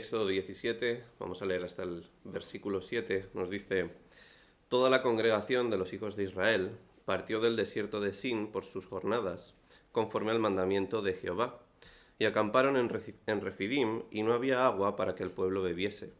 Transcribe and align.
Éxodo 0.00 0.26
17, 0.26 1.04
vamos 1.18 1.42
a 1.42 1.44
leer 1.44 1.62
hasta 1.62 1.82
el 1.82 2.06
versículo 2.24 2.80
7, 2.80 3.26
nos 3.34 3.50
dice, 3.50 3.90
Toda 4.70 4.88
la 4.88 5.02
congregación 5.02 5.68
de 5.68 5.76
los 5.76 5.92
hijos 5.92 6.16
de 6.16 6.24
Israel 6.24 6.70
partió 7.04 7.38
del 7.38 7.54
desierto 7.54 8.00
de 8.00 8.14
Sin 8.14 8.46
por 8.46 8.64
sus 8.64 8.86
jornadas, 8.86 9.54
conforme 9.92 10.30
al 10.30 10.38
mandamiento 10.38 11.02
de 11.02 11.12
Jehová, 11.12 11.60
y 12.18 12.24
acamparon 12.24 12.78
en, 12.78 12.88
Refidim, 12.88 14.04
y 14.10 14.22
no 14.22 14.32
había 14.32 14.64
agua 14.64 14.96
para 14.96 15.14
que 15.14 15.22
el 15.22 15.32
pueblo 15.32 15.60
bebiese. 15.60 16.14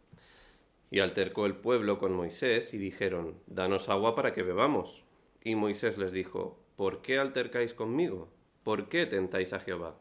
Y 0.90 1.00
altercó 1.00 1.46
el 1.46 1.56
pueblo 1.56 1.98
con 1.98 2.12
Moisés, 2.12 2.74
y 2.74 2.78
dijeron, 2.78 3.38
Danos 3.46 3.88
agua 3.88 4.14
para 4.14 4.34
que 4.34 4.42
bebamos. 4.42 5.06
Y 5.42 5.54
Moisés 5.54 5.96
les 5.96 6.12
dijo, 6.12 6.58
¿Por 6.76 7.00
qué 7.00 7.18
altercáis 7.18 7.72
conmigo? 7.72 8.28
¿Por 8.62 8.90
qué 8.90 9.06
tentáis 9.06 9.54
a 9.54 9.60
Jehová? 9.60 9.96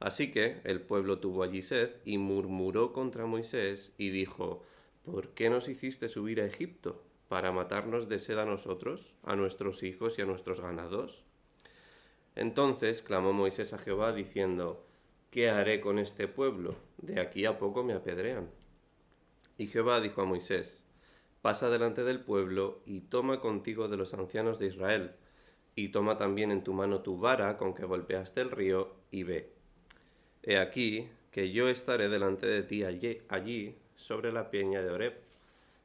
Así 0.00 0.32
que 0.32 0.62
el 0.64 0.80
pueblo 0.80 1.18
tuvo 1.18 1.42
allí 1.42 1.60
sed 1.60 1.90
y 2.06 2.16
murmuró 2.16 2.94
contra 2.94 3.26
Moisés 3.26 3.92
y 3.98 4.08
dijo, 4.08 4.64
¿por 5.04 5.28
qué 5.28 5.50
nos 5.50 5.68
hiciste 5.68 6.08
subir 6.08 6.40
a 6.40 6.46
Egipto? 6.46 7.04
¿Para 7.28 7.52
matarnos 7.52 8.08
de 8.08 8.18
sed 8.18 8.38
a 8.38 8.46
nosotros, 8.46 9.14
a 9.22 9.36
nuestros 9.36 9.82
hijos 9.82 10.18
y 10.18 10.22
a 10.22 10.24
nuestros 10.24 10.60
ganados? 10.60 11.22
Entonces 12.34 13.02
clamó 13.02 13.34
Moisés 13.34 13.74
a 13.74 13.78
Jehová 13.78 14.14
diciendo, 14.14 14.86
¿qué 15.30 15.50
haré 15.50 15.82
con 15.82 15.98
este 15.98 16.28
pueblo? 16.28 16.76
De 16.96 17.20
aquí 17.20 17.44
a 17.44 17.58
poco 17.58 17.84
me 17.84 17.92
apedrean. 17.92 18.48
Y 19.58 19.66
Jehová 19.66 20.00
dijo 20.00 20.22
a 20.22 20.24
Moisés, 20.24 20.82
pasa 21.42 21.68
delante 21.68 22.04
del 22.04 22.20
pueblo 22.20 22.80
y 22.86 23.02
toma 23.02 23.40
contigo 23.40 23.88
de 23.88 23.98
los 23.98 24.14
ancianos 24.14 24.58
de 24.58 24.68
Israel, 24.68 25.12
y 25.74 25.90
toma 25.90 26.16
también 26.16 26.50
en 26.50 26.64
tu 26.64 26.72
mano 26.72 27.02
tu 27.02 27.18
vara 27.18 27.58
con 27.58 27.74
que 27.74 27.84
golpeaste 27.84 28.40
el 28.40 28.50
río, 28.50 28.94
y 29.10 29.24
ve. 29.24 29.59
He 30.42 30.58
aquí 30.58 31.08
que 31.30 31.52
yo 31.52 31.68
estaré 31.68 32.08
delante 32.08 32.46
de 32.46 32.62
ti 32.62 32.82
allí, 32.84 33.76
sobre 33.96 34.32
la 34.32 34.50
peña 34.50 34.82
de 34.82 34.90
Oreb, 34.90 35.14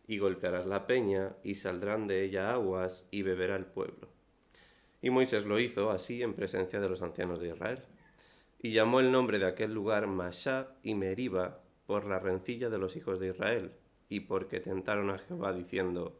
y 0.07 0.17
golpearás 0.19 0.65
la 0.65 0.87
peña, 0.87 1.35
y 1.43 1.55
saldrán 1.55 2.07
de 2.07 2.23
ella 2.23 2.51
aguas, 2.51 3.07
y 3.11 3.21
beberá 3.21 3.55
el 3.55 3.65
pueblo. 3.65 4.07
Y 5.01 5.09
Moisés 5.09 5.45
lo 5.45 5.59
hizo 5.59 5.91
así 5.91 6.23
en 6.23 6.33
presencia 6.33 6.79
de 6.79 6.89
los 6.89 7.01
ancianos 7.01 7.39
de 7.39 7.49
Israel. 7.49 7.83
Y 8.59 8.71
llamó 8.71 8.99
el 8.99 9.11
nombre 9.11 9.37
de 9.37 9.45
aquel 9.45 9.73
lugar 9.73 10.07
Masá 10.07 10.69
y 10.81 10.95
Meriba 10.95 11.59
por 11.85 12.05
la 12.05 12.19
rencilla 12.19 12.69
de 12.69 12.77
los 12.77 12.95
hijos 12.95 13.19
de 13.19 13.29
Israel, 13.29 13.71
y 14.09 14.21
porque 14.21 14.59
tentaron 14.59 15.09
a 15.09 15.19
Jehová 15.19 15.53
diciendo, 15.53 16.17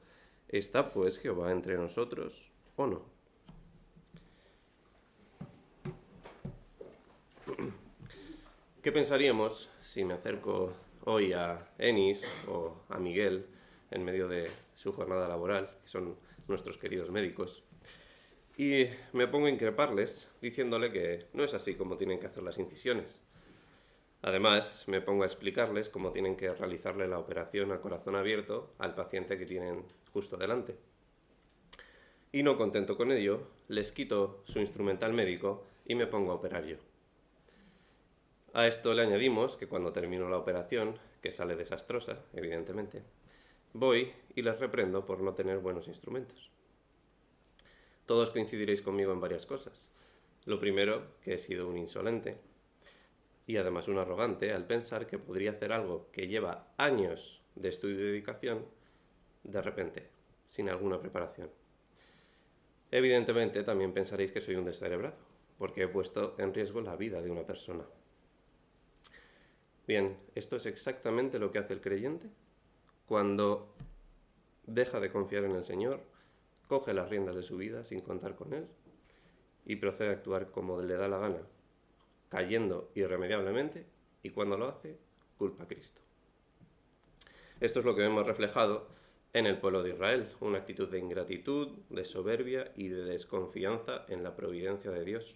¿Está 0.48 0.92
pues 0.92 1.18
Jehová 1.18 1.52
entre 1.52 1.78
nosotros 1.78 2.52
o 2.76 2.86
no? 2.86 3.15
¿Qué 8.86 8.92
pensaríamos 8.92 9.68
si 9.82 10.06
me 10.06 10.14
acerco 10.14 10.72
hoy 11.06 11.34
a 11.34 11.72
Enis 11.80 12.24
o 12.48 12.84
a 12.88 13.00
Miguel 13.00 13.48
en 13.90 14.06
medio 14.06 14.28
de 14.28 14.48
su 14.76 14.94
jornada 14.94 15.28
laboral, 15.28 15.72
que 15.82 15.88
son 15.88 16.16
nuestros 16.48 16.78
queridos 16.78 17.10
médicos, 17.10 17.64
y 18.58 18.86
me 19.12 19.28
pongo 19.28 19.48
a 19.48 19.50
increparles 19.50 20.32
diciéndole 20.40 20.92
que 20.92 21.26
no 21.34 21.44
es 21.44 21.56
así 21.56 21.74
como 21.74 21.98
tienen 21.98 22.20
que 22.20 22.28
hacer 22.28 22.44
las 22.44 22.60
incisiones? 22.60 23.24
Además, 24.22 24.84
me 24.88 25.02
pongo 25.02 25.24
a 25.24 25.26
explicarles 25.26 25.90
cómo 25.90 26.12
tienen 26.12 26.36
que 26.36 26.54
realizarle 26.54 27.08
la 27.08 27.18
operación 27.18 27.72
a 27.72 27.82
corazón 27.82 28.16
abierto 28.16 28.76
al 28.78 28.94
paciente 28.94 29.40
que 29.40 29.48
tienen 29.48 29.84
justo 30.14 30.38
delante. 30.38 30.78
Y 32.32 32.44
no 32.44 32.56
contento 32.56 32.96
con 32.96 33.12
ello, 33.12 33.48
les 33.68 33.92
quito 33.92 34.44
su 34.46 34.60
instrumental 34.60 35.12
médico 35.12 35.66
y 35.88 35.96
me 35.96 36.06
pongo 36.06 36.34
a 36.34 36.36
operar 36.36 36.66
yo. 36.66 36.78
A 38.56 38.68
esto 38.68 38.94
le 38.94 39.02
añadimos 39.02 39.58
que 39.58 39.68
cuando 39.68 39.92
termino 39.92 40.30
la 40.30 40.38
operación, 40.38 40.98
que 41.22 41.34
sale 41.34 41.58
desastrosa, 41.58 42.24
evidentemente, 42.32 43.04
voy 43.74 44.14
y 44.34 44.44
les 44.44 44.58
reprendo 44.58 45.06
por 45.06 45.20
no 45.20 45.34
tener 45.34 45.60
buenos 45.60 45.90
instrumentos. 45.90 46.52
Todos 48.06 48.32
coincidiréis 48.32 48.82
conmigo 48.82 49.12
en 49.12 49.20
varias 49.20 49.46
cosas. 49.46 49.92
Lo 50.46 50.58
primero, 50.58 51.18
que 51.22 51.34
he 51.34 51.38
sido 51.38 51.68
un 51.68 51.78
insolente 51.78 52.38
y 53.46 53.58
además 53.58 53.90
un 53.90 53.98
arrogante 53.98 54.54
al 54.54 54.66
pensar 54.66 55.06
que 55.06 55.20
podría 55.20 55.52
hacer 55.52 55.74
algo 55.74 56.08
que 56.14 56.30
lleva 56.30 56.74
años 56.78 57.42
de 57.56 57.68
estudio 57.68 58.00
y 58.00 58.04
dedicación 58.04 58.66
de 59.44 59.62
repente, 59.62 60.08
sin 60.48 60.70
alguna 60.70 61.02
preparación. 61.02 61.50
Evidentemente 62.90 63.64
también 63.64 63.92
pensaréis 63.92 64.32
que 64.32 64.40
soy 64.40 64.56
un 64.56 64.64
descerebrado, 64.64 65.18
porque 65.58 65.84
he 65.84 65.88
puesto 65.90 66.36
en 66.38 66.54
riesgo 66.54 66.80
la 66.80 66.96
vida 66.96 67.22
de 67.22 67.32
una 67.32 67.46
persona. 67.46 67.84
Bien, 69.88 70.18
esto 70.34 70.56
es 70.56 70.66
exactamente 70.66 71.40
lo 71.40 71.52
que 71.52 71.60
hace 71.60 71.74
el 71.74 71.82
creyente 71.82 72.30
cuando 73.06 73.76
deja 74.66 75.00
de 75.00 75.12
confiar 75.12 75.44
en 75.44 75.56
el 75.56 75.64
Señor, 75.64 76.02
coge 76.68 76.94
las 76.94 77.10
riendas 77.10 77.36
de 77.36 77.44
su 77.44 77.58
vida 77.58 77.84
sin 77.84 78.00
contar 78.00 78.36
con 78.36 78.54
Él 78.54 78.68
y 79.66 79.76
procede 79.76 80.10
a 80.10 80.14
actuar 80.14 80.50
como 80.50 80.82
le 80.82 80.96
da 80.96 81.08
la 81.08 81.20
gana, 81.20 81.42
cayendo 82.30 82.92
irremediablemente 82.96 83.86
y 84.24 84.32
cuando 84.32 84.58
lo 84.58 84.68
hace, 84.68 84.98
culpa 85.38 85.64
a 85.64 85.68
Cristo. 85.68 86.02
Esto 87.60 87.80
es 87.80 87.86
lo 87.86 87.96
que 87.96 88.02
vemos 88.02 88.26
reflejado 88.26 88.88
en 89.34 89.46
el 89.46 89.60
pueblo 89.60 89.84
de 89.84 89.92
Israel, 89.92 90.30
una 90.40 90.60
actitud 90.60 90.90
de 90.90 91.00
ingratitud, 91.00 91.68
de 91.90 92.06
soberbia 92.06 92.72
y 92.76 92.88
de 92.88 93.04
desconfianza 93.04 94.06
en 94.08 94.24
la 94.24 94.36
providencia 94.36 94.92
de 94.92 95.06
Dios, 95.06 95.36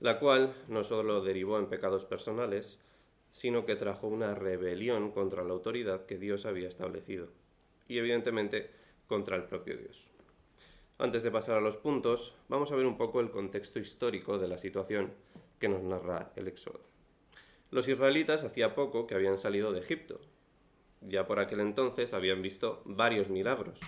la 0.00 0.18
cual 0.18 0.54
no 0.68 0.84
solo 0.84 1.22
derivó 1.22 1.58
en 1.58 1.68
pecados 1.68 2.04
personales, 2.04 2.80
sino 3.32 3.66
que 3.66 3.76
trajo 3.76 4.06
una 4.06 4.34
rebelión 4.34 5.10
contra 5.10 5.42
la 5.42 5.52
autoridad 5.52 6.06
que 6.06 6.18
Dios 6.18 6.46
había 6.46 6.68
establecido, 6.68 7.28
y 7.88 7.98
evidentemente 7.98 8.70
contra 9.08 9.36
el 9.36 9.44
propio 9.44 9.76
Dios. 9.76 10.10
Antes 10.98 11.24
de 11.24 11.32
pasar 11.32 11.56
a 11.56 11.60
los 11.60 11.76
puntos, 11.76 12.36
vamos 12.48 12.70
a 12.70 12.76
ver 12.76 12.86
un 12.86 12.96
poco 12.96 13.20
el 13.20 13.30
contexto 13.30 13.80
histórico 13.80 14.38
de 14.38 14.46
la 14.46 14.58
situación 14.58 15.12
que 15.58 15.68
nos 15.68 15.82
narra 15.82 16.32
el 16.36 16.46
Éxodo. 16.46 16.80
Los 17.70 17.88
israelitas 17.88 18.44
hacía 18.44 18.74
poco 18.74 19.06
que 19.06 19.14
habían 19.14 19.38
salido 19.38 19.72
de 19.72 19.80
Egipto. 19.80 20.20
Ya 21.00 21.26
por 21.26 21.40
aquel 21.40 21.60
entonces 21.60 22.14
habían 22.14 22.42
visto 22.42 22.82
varios 22.84 23.30
milagros. 23.30 23.80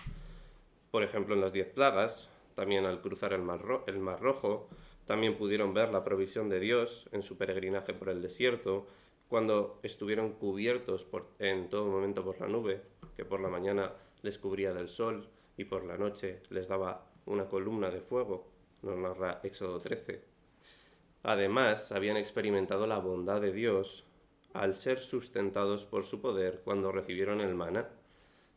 Por 0.91 1.03
ejemplo, 1.03 1.35
en 1.35 1.41
las 1.41 1.53
diez 1.53 1.69
plagas, 1.69 2.31
también 2.55 2.87
al 2.87 3.01
cruzar 3.01 3.33
el 3.33 3.43
mar, 3.43 3.61
el 3.87 3.99
mar 3.99 4.21
Rojo, 4.21 4.69
también 5.05 5.37
pudieron 5.37 5.75
ver 5.75 5.91
la 5.91 6.03
provisión 6.03 6.49
de 6.49 6.61
Dios 6.61 7.09
en 7.13 7.23
su 7.23 7.37
peregrinaje 7.37 7.93
por 7.93 8.09
el 8.09 8.23
desierto, 8.23 8.87
cuando 9.35 9.81
estuvieron 9.83 10.35
cubiertos 10.35 11.09
en 11.41 11.69
todo 11.69 11.87
momento 11.87 12.23
por 12.23 12.41
la 12.41 12.47
nube, 12.47 12.83
que 13.17 13.25
por 13.25 13.41
la 13.41 13.49
mañana 13.49 13.93
les 14.23 14.39
cubría 14.39 14.73
del 14.73 14.87
sol 14.87 15.29
y 15.57 15.65
por 15.65 15.85
la 15.85 15.99
noche 15.99 16.41
les 16.51 16.69
daba 16.69 17.11
una 17.27 17.49
columna 17.49 17.91
de 17.91 18.01
fuego, 18.01 18.47
nos 18.83 18.97
narra 18.97 19.41
Éxodo 19.43 19.81
13. 19.81 20.23
Además, 21.25 21.91
habían 21.91 22.17
experimentado 22.17 22.87
la 22.87 22.99
bondad 22.99 23.41
de 23.41 23.51
Dios 23.51 24.05
al 24.53 24.77
ser 24.77 25.01
sustentados 25.01 25.85
por 25.85 26.05
su 26.05 26.21
poder 26.21 26.61
cuando 26.63 26.93
recibieron 26.93 27.41
el 27.41 27.57
maná, 27.57 27.89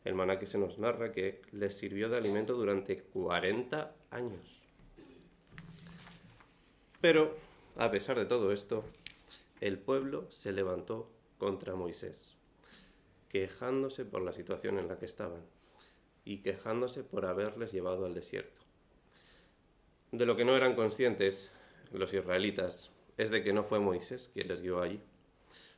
el 0.04 0.14
maná 0.14 0.38
que 0.38 0.46
se 0.46 0.58
nos 0.58 0.78
narra 0.78 1.10
que 1.10 1.42
les 1.50 1.76
sirvió 1.76 2.08
de 2.08 2.18
alimento 2.18 2.54
durante 2.54 3.02
40 3.02 3.96
años. 4.12 4.62
Pero, 7.00 7.34
a 7.76 7.90
pesar 7.90 8.16
de 8.16 8.26
todo 8.26 8.52
esto, 8.52 8.84
el 9.60 9.78
pueblo 9.78 10.30
se 10.30 10.52
levantó 10.52 11.10
contra 11.38 11.74
Moisés, 11.74 12.36
quejándose 13.28 14.04
por 14.04 14.22
la 14.22 14.32
situación 14.32 14.78
en 14.78 14.88
la 14.88 14.98
que 14.98 15.06
estaban 15.06 15.44
y 16.24 16.38
quejándose 16.42 17.04
por 17.04 17.26
haberles 17.26 17.72
llevado 17.72 18.06
al 18.06 18.14
desierto. 18.14 18.60
De 20.12 20.26
lo 20.26 20.36
que 20.36 20.44
no 20.44 20.56
eran 20.56 20.74
conscientes 20.74 21.52
los 21.92 22.12
israelitas 22.12 22.92
es 23.16 23.30
de 23.30 23.42
que 23.42 23.52
no 23.52 23.64
fue 23.64 23.80
Moisés 23.80 24.30
quien 24.32 24.48
les 24.48 24.62
guió 24.62 24.80
allí, 24.80 25.00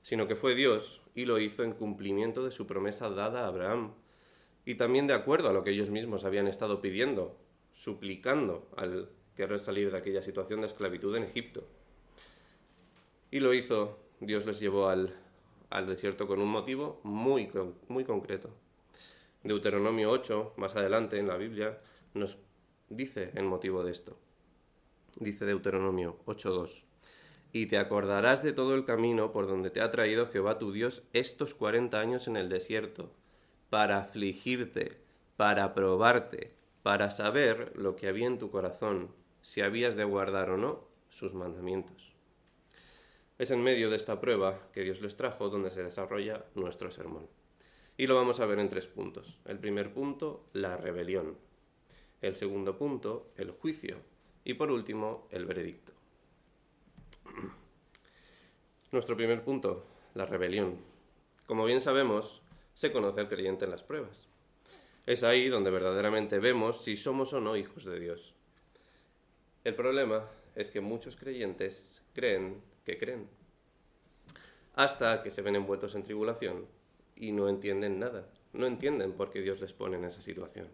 sino 0.03 0.27
que 0.27 0.37
fue 0.37 0.55
Dios 0.55 1.03
y 1.15 1.25
lo 1.25 1.39
hizo 1.39 1.63
en 1.63 1.73
cumplimiento 1.73 2.45
de 2.45 2.51
su 2.51 2.67
promesa 2.67 3.11
dada 3.11 3.45
a 3.45 3.49
Abraham 3.49 3.95
y 4.65 4.75
también 4.75 5.07
de 5.07 5.15
acuerdo 5.15 5.49
a 5.49 5.53
lo 5.53 5.65
que 5.65 5.71
ellos 5.71 5.91
mismos 5.91 6.25
habían 6.25 6.47
estado 6.47 6.81
pidiendo, 6.81 7.39
suplicando 7.73 8.69
al 8.77 9.11
querer 9.35 9.59
salir 9.59 9.91
de 9.91 9.99
aquella 9.99 10.23
situación 10.23 10.61
de 10.61 10.67
esclavitud 10.67 11.17
en 11.17 11.25
Egipto. 11.25 11.67
Y 13.33 13.39
lo 13.39 13.55
hizo, 13.55 13.99
Dios 14.19 14.45
les 14.45 14.59
llevó 14.59 14.89
al, 14.89 15.15
desierto 15.87 16.27
con 16.27 16.41
un 16.41 16.49
motivo 16.49 17.01
muy, 17.05 17.49
muy 17.89 18.05
concreto. 18.05 18.51
Deuteronomio 19.45 20.11
8, 20.11 20.55
más 20.57 20.75
adelante 20.75 21.19
en 21.19 21.29
la 21.29 21.37
Biblia, 21.37 21.79
nos 22.13 22.39
dice 22.89 23.31
el 23.35 23.45
motivo 23.45 23.85
de 23.85 23.93
esto. 23.93 24.17
Dice 25.19 25.45
Deuteronomio 25.47 26.19
8.2. 26.27 26.85
Y 27.53 27.67
te 27.67 27.79
acordarás 27.79 28.43
de 28.43 28.53
todo 28.53 28.75
el 28.75 28.85
camino 28.85 29.31
por 29.31 29.47
donde 29.47 29.71
te 29.71 29.81
ha 29.81 29.91
traído 29.91 30.27
Jehová 30.27 30.59
tu 30.59 30.73
Dios 30.73 31.05
estos 31.13 31.55
cuarenta 31.55 32.01
años 32.01 32.27
en 32.27 32.37
el 32.37 32.49
desierto, 32.49 33.13
para 33.71 33.99
afligirte, 33.99 34.99
para 35.37 35.73
probarte, 35.73 36.53
para 36.83 37.11
saber 37.11 37.73
lo 37.77 37.95
que 37.95 38.09
había 38.09 38.27
en 38.27 38.39
tu 38.39 38.51
corazón, 38.51 39.11
si 39.41 39.61
habías 39.61 39.95
de 39.95 40.05
guardar 40.05 40.51
o 40.51 40.57
no 40.57 40.85
sus 41.09 41.35
mandamientos. 41.35 42.11
Es 43.41 43.51
en 43.51 43.63
medio 43.63 43.89
de 43.89 43.97
esta 43.97 44.21
prueba 44.21 44.69
que 44.71 44.83
Dios 44.83 45.01
les 45.01 45.17
trajo 45.17 45.49
donde 45.49 45.71
se 45.71 45.83
desarrolla 45.83 46.45
nuestro 46.55 46.91
sermón. 46.91 47.27
Y 47.97 48.07
lo 48.07 48.15
vamos 48.15 48.39
a 48.39 48.45
ver 48.45 48.59
en 48.59 48.69
tres 48.69 48.87
puntos. 48.87 49.39
El 49.47 49.59
primer 49.59 49.95
punto, 49.95 50.45
la 50.53 50.77
rebelión. 50.77 51.39
El 52.21 52.37
segundo 52.37 52.77
punto, 52.77 53.33
el 53.39 53.53
juicio. 53.53 53.97
Y 54.45 54.53
por 54.53 54.71
último, 54.71 55.27
el 55.31 55.47
veredicto. 55.47 55.95
Nuestro 58.93 59.17
primer 59.17 59.43
punto, 59.43 59.87
la 60.13 60.27
rebelión. 60.27 60.77
Como 61.47 61.65
bien 61.65 61.81
sabemos, 61.81 62.43
se 62.75 62.93
conoce 62.93 63.21
al 63.21 63.31
creyente 63.31 63.65
en 63.65 63.71
las 63.71 63.83
pruebas. 63.83 64.29
Es 65.07 65.25
ahí 65.25 65.49
donde 65.49 65.71
verdaderamente 65.71 66.41
vemos 66.41 66.85
si 66.85 66.95
somos 66.95 67.33
o 67.33 67.41
no 67.41 67.57
hijos 67.57 67.87
de 67.87 68.01
Dios. 68.01 68.35
El 69.65 69.75
problema 69.75 70.29
es 70.55 70.69
que 70.69 70.83
muchos 70.83 71.17
creyentes 71.17 72.03
creen 72.13 72.69
que 72.85 72.99
creen, 72.99 73.29
hasta 74.75 75.23
que 75.23 75.31
se 75.31 75.43
ven 75.43 75.57
envueltos 75.57 75.95
en 75.95 76.03
tribulación 76.03 76.67
y 77.17 77.33
no 77.33 77.49
entienden 77.49 77.99
nada, 77.99 78.27
no 78.53 78.67
entienden 78.67 79.13
por 79.13 79.31
qué 79.31 79.41
Dios 79.41 79.61
les 79.61 79.73
pone 79.73 79.97
en 79.97 80.05
esa 80.05 80.23
situación. 80.23 80.69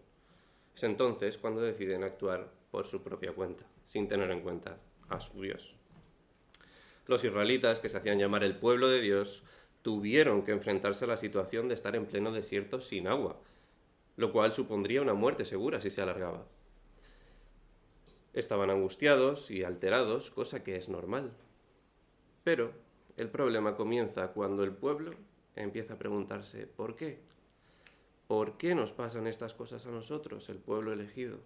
Es 0.75 0.83
entonces 0.83 1.37
cuando 1.37 1.61
deciden 1.61 2.03
actuar 2.03 2.51
por 2.71 2.85
su 2.85 3.01
propia 3.01 3.33
cuenta, 3.33 3.65
sin 3.85 4.07
tener 4.07 4.29
en 4.31 4.41
cuenta 4.41 4.77
a 5.09 5.19
su 5.19 5.41
Dios. 5.41 5.75
Los 7.07 7.23
israelitas, 7.23 7.79
que 7.79 7.89
se 7.89 7.97
hacían 7.97 8.19
llamar 8.19 8.43
el 8.43 8.57
pueblo 8.57 8.89
de 8.89 9.01
Dios, 9.01 9.43
tuvieron 9.81 10.43
que 10.43 10.51
enfrentarse 10.51 11.05
a 11.05 11.07
la 11.07 11.17
situación 11.17 11.67
de 11.67 11.73
estar 11.73 11.95
en 11.95 12.05
pleno 12.05 12.31
desierto 12.31 12.81
sin 12.81 13.07
agua, 13.07 13.39
lo 14.17 14.31
cual 14.31 14.51
supondría 14.51 15.01
una 15.01 15.13
muerte 15.13 15.45
segura 15.45 15.79
si 15.79 15.89
se 15.89 16.01
alargaba. 16.01 16.45
Estaban 18.33 18.69
angustiados 18.69 19.49
y 19.49 19.63
alterados, 19.63 20.31
cosa 20.31 20.63
que 20.63 20.75
es 20.75 20.89
normal. 20.89 21.31
Pero 22.47 22.71
el 23.17 23.29
problema 23.29 23.75
comienza 23.75 24.29
cuando 24.29 24.63
el 24.63 24.71
pueblo 24.71 25.11
empieza 25.57 25.95
a 25.95 25.99
preguntarse 25.99 26.65
¿por 26.65 26.95
qué? 26.95 27.19
¿Por 28.25 28.57
qué 28.57 28.73
nos 28.73 28.93
pasan 28.93 29.27
estas 29.27 29.53
cosas 29.53 29.85
a 29.85 29.91
nosotros, 29.91 30.47
el 30.47 30.55
pueblo 30.55 30.93
elegido? 30.93 31.39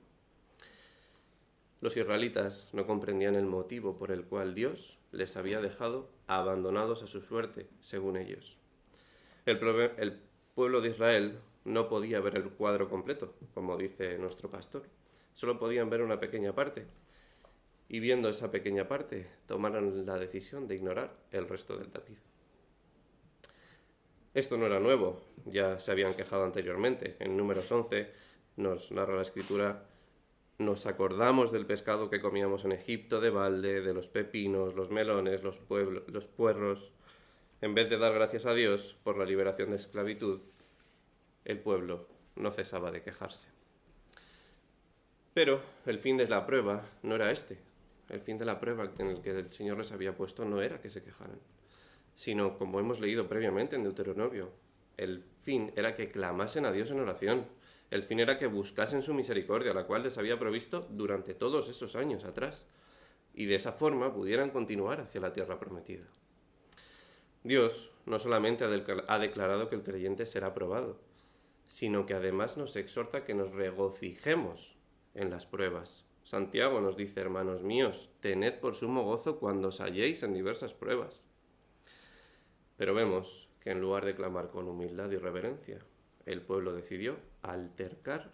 Los 1.80 1.98
israelitas 1.98 2.70
no 2.74 2.86
comprendían 2.86 3.34
el 3.34 3.48
motivo 3.48 3.98
por 3.98 4.12
el 4.12 4.26
cual 4.26 4.54
Dios 4.54 5.00
les 5.12 5.38
había 5.38 5.60
dejado 5.60 6.08
abandonados 6.28 7.02
a 7.02 7.08
su 7.08 7.20
suerte, 7.22 7.68
según 7.80 8.16
ellos. 8.16 8.60
El, 9.48 9.58
pueblo 10.54 10.82
de 10.82 10.90
Israel 10.90 11.40
no 11.66 11.90
podía 11.90 12.20
ver 12.20 12.36
el 12.36 12.52
cuadro 12.52 12.90
completo, 12.90 13.34
como 13.56 13.76
dice 13.76 14.20
nuestro 14.20 14.52
pastor. 14.52 14.84
Solo 15.34 15.58
podían 15.58 15.90
ver 15.90 16.04
una 16.04 16.20
pequeña 16.20 16.54
parte. 16.54 16.86
Y 17.94 18.00
viendo 18.00 18.30
esa 18.30 18.50
pequeña 18.50 18.88
parte, 18.88 19.28
tomaron 19.48 20.06
la 20.06 20.18
decisión 20.18 20.66
de 20.66 20.76
ignorar 20.76 21.14
el 21.30 21.46
resto 21.46 21.76
del 21.76 21.90
tapiz. 21.90 22.20
Esto 24.34 24.56
no 24.56 24.66
era 24.66 24.80
nuevo, 24.80 25.20
ya 25.44 25.78
se 25.78 25.92
habían 25.92 26.14
quejado 26.14 26.46
anteriormente. 26.46 27.18
En 27.20 27.36
números 27.36 27.70
11 27.70 28.10
nos 28.56 28.94
narra 28.94 29.18
la 29.18 29.24
escritura, 29.24 29.90
nos 30.58 30.86
acordamos 30.86 31.52
del 31.52 31.66
pescado 31.66 32.10
que 32.10 32.22
comíamos 32.22 32.64
en 32.64 32.72
Egipto 32.72 33.20
de 33.20 33.30
balde, 33.30 33.82
de 33.82 33.94
los 33.94 34.08
pepinos, 34.08 34.74
los 34.74 34.90
melones, 34.90 35.44
los, 35.44 35.60
los 36.08 36.28
puerros. 36.28 36.94
En 37.60 37.76
vez 37.76 37.90
de 37.90 37.98
dar 37.98 38.14
gracias 38.14 38.46
a 38.46 38.54
Dios 38.54 38.96
por 39.04 39.18
la 39.18 39.26
liberación 39.26 39.70
de 39.70 39.76
esclavitud, 39.76 40.40
el 41.44 41.60
pueblo 41.60 42.08
no 42.38 42.54
cesaba 42.54 42.90
de 42.90 43.02
quejarse. 43.02 43.50
Pero 45.34 45.62
el 45.86 46.00
fin 46.00 46.16
de 46.16 46.30
la 46.30 46.46
prueba 46.46 46.86
no 47.04 47.16
era 47.16 47.32
este. 47.32 47.71
El 48.12 48.22
fin 48.22 48.38
de 48.38 48.46
la 48.46 48.60
prueba 48.60 48.92
en 49.00 49.08
el 49.08 49.22
que 49.22 49.32
el 49.32 49.52
Señor 49.52 49.80
les 49.80 49.92
había 49.92 50.16
puesto 50.16 50.46
no 50.46 50.62
era 50.62 50.80
que 50.80 50.90
se 50.90 51.02
quejaran 51.02 51.40
sino, 52.16 52.58
como 52.58 52.80
hemos 52.80 53.00
leído 53.00 53.28
previamente 53.28 53.76
en 53.76 53.84
Deuteronomio, 53.84 54.52
el 54.98 55.24
fin 55.42 55.72
era 55.76 55.96
que 55.96 56.10
clamasen 56.10 56.66
a 56.66 56.72
Dios 56.72 56.92
en 56.92 57.00
oración. 57.00 57.48
El 57.90 58.04
fin 58.04 58.20
era 58.20 58.38
que 58.38 58.48
buscasen 58.48 59.02
su 59.02 59.14
misericordia, 59.14 59.74
la 59.74 59.86
cual 59.86 60.04
les 60.04 60.18
había 60.18 60.40
provisto 60.40 60.88
durante 60.92 61.34
todos 61.34 61.68
esos 61.70 61.96
años 61.96 62.24
atrás, 62.24 62.68
y 63.34 63.46
de 63.46 63.56
esa 63.56 63.72
forma 63.72 64.14
pudieran 64.14 64.52
continuar 64.52 65.02
hacia 65.02 65.22
la 65.22 65.34
tierra 65.34 65.60
prometida. 65.60 66.06
Dios 67.44 67.92
no 68.06 68.20
solamente 68.20 68.66
ha 68.66 69.20
declarado 69.20 69.68
que 69.68 69.76
el 69.76 69.84
creyente 69.84 70.26
será 70.26 70.54
probado, 70.54 71.00
sino 71.68 72.06
que 72.06 72.14
además 72.14 72.56
nos 72.58 72.76
exhorta 72.76 73.24
que 73.24 73.34
nos 73.34 73.52
regocijemos 73.52 74.76
en 75.16 75.32
las 75.32 75.46
pruebas. 75.46 76.06
Santiago 76.24 76.82
nos 76.82 76.96
dice, 76.96 77.20
hermanos 77.20 77.64
míos, 77.64 78.10
tened 78.20 78.60
por 78.60 78.76
sumo 78.76 79.04
gozo 79.04 79.40
cuando 79.40 79.70
os 79.70 79.82
halléis 79.82 80.24
en 80.24 80.34
diversas 80.34 80.74
pruebas 80.74 81.26
pero 82.82 82.96
vemos 82.96 83.48
que 83.60 83.70
en 83.70 83.80
lugar 83.80 84.06
de 84.06 84.16
clamar 84.16 84.50
con 84.50 84.68
humildad 84.68 85.12
y 85.12 85.18
reverencia, 85.18 85.78
el 86.26 86.42
pueblo 86.42 86.74
decidió 86.74 87.16
altercar 87.44 88.32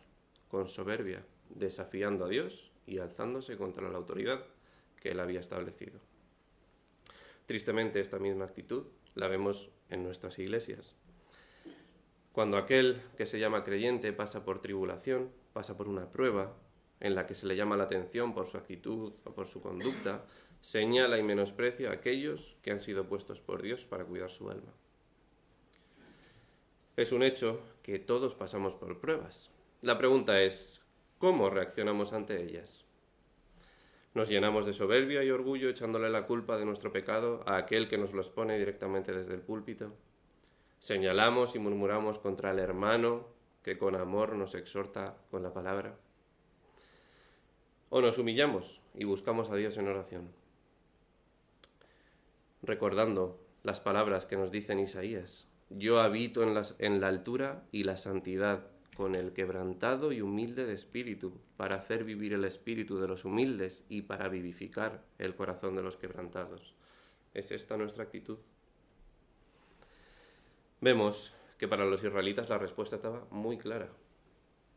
con 0.48 0.70
soberbia, 0.70 1.22
desafiando 1.50 2.24
a 2.24 2.30
Dios 2.30 2.72
y 2.86 3.00
alzándose 3.00 3.58
contra 3.58 3.90
la 3.90 3.98
autoridad 3.98 4.46
que 5.02 5.10
él 5.10 5.20
había 5.20 5.42
establecido. 5.42 6.00
Tristemente 7.46 8.00
esta 8.00 8.20
misma 8.20 8.46
actitud 8.46 8.86
la 9.16 9.28
vemos 9.28 9.70
en 9.90 10.06
nuestras 10.06 10.40
iglesias. 10.40 10.96
Cuando 12.32 12.56
aquel 12.56 13.02
que 13.18 13.26
se 13.26 13.40
llama 13.40 13.66
creyente 13.66 14.14
pasa 14.14 14.46
por 14.46 14.62
tribulación, 14.62 15.30
pasa 15.52 15.76
por 15.76 15.90
una 15.90 16.10
prueba 16.10 16.56
en 17.00 17.16
la 17.16 17.26
que 17.26 17.36
se 17.36 17.46
le 17.46 17.56
llama 17.56 17.78
la 17.78 17.84
atención 17.84 18.34
por 18.34 18.48
su 18.48 18.58
actitud 18.58 19.14
o 19.24 19.34
por 19.34 19.48
su 19.48 19.62
conducta, 19.62 20.26
señala 20.62 21.18
y 21.18 21.24
menosprecia 21.24 21.90
a 21.90 21.94
aquellos 21.94 22.58
que 22.62 22.72
han 22.72 22.80
sido 22.80 23.06
puestos 23.08 23.40
por 23.40 23.62
Dios 23.62 23.86
para 23.86 24.06
cuidar 24.06 24.30
su 24.30 24.50
alma. 24.50 24.74
Es 26.96 27.12
un 27.12 27.22
hecho 27.22 27.62
que 27.84 28.00
todos 28.00 28.34
pasamos 28.34 28.74
por 28.76 29.00
pruebas. 29.00 29.52
La 29.82 29.98
pregunta 29.98 30.42
es, 30.42 30.84
¿cómo 31.20 31.50
reaccionamos 31.50 32.12
ante 32.14 32.44
ellas? 32.44 32.86
Nos 34.16 34.30
llenamos 34.30 34.66
de 34.66 34.74
soberbia 34.74 35.24
y 35.24 35.30
orgullo 35.30 35.70
echándole 35.70 36.10
la 36.10 36.26
culpa 36.26 36.58
de 36.58 36.66
nuestro 36.66 36.92
pecado 36.92 37.44
a 37.46 37.58
aquel 37.58 37.88
que 37.88 38.00
nos 38.00 38.14
los 38.14 38.32
pone 38.32 38.58
directamente 38.58 39.14
desde 39.14 39.36
el 39.36 39.42
púlpito. 39.42 39.94
Señalamos 40.80 41.56
y 41.56 41.60
murmuramos 41.60 42.18
contra 42.18 42.50
el 42.50 42.58
hermano 42.58 43.28
que 43.62 43.78
con 43.78 43.94
amor 43.94 44.34
nos 44.34 44.56
exhorta 44.56 45.18
con 45.30 45.44
la 45.44 45.54
palabra. 45.54 45.96
O 47.90 48.02
nos 48.02 48.18
humillamos 48.18 48.82
y 48.94 49.06
buscamos 49.06 49.50
a 49.50 49.56
Dios 49.56 49.78
en 49.78 49.88
oración 49.88 50.30
recordando 52.68 53.40
las 53.64 53.80
palabras 53.80 54.26
que 54.26 54.38
nos 54.38 54.52
dicen 54.52 54.80
Isaías. 54.80 55.48
Yo 55.70 56.00
habito 56.00 56.44
en, 56.44 56.62
en 56.80 57.02
la 57.02 57.08
altura 57.08 57.64
y 57.72 57.84
la 57.84 57.98
santidad, 57.98 58.68
con 58.96 59.16
el 59.16 59.32
quebrantado 59.32 60.12
y 60.12 60.22
humilde 60.22 60.66
de 60.66 60.74
espíritu, 60.74 61.40
para 61.56 61.76
hacer 61.76 62.04
vivir 62.04 62.34
el 62.34 62.46
espíritu 62.46 63.00
de 63.00 63.08
los 63.08 63.26
humildes 63.26 63.86
y 63.90 64.04
para 64.04 64.28
vivificar 64.28 65.04
el 65.20 65.36
corazón 65.36 65.76
de 65.76 65.84
los 65.84 65.98
quebrantados. 65.98 66.74
¿Es 67.34 67.52
esta 67.52 67.78
nuestra 67.78 68.04
actitud? 68.04 68.38
Vemos 70.82 71.34
que 71.58 71.68
para 71.68 71.86
los 71.86 72.04
israelitas 72.04 72.50
la 72.50 72.58
respuesta 72.58 72.96
estaba 72.96 73.28
muy 73.30 73.58
clara. 73.58 73.90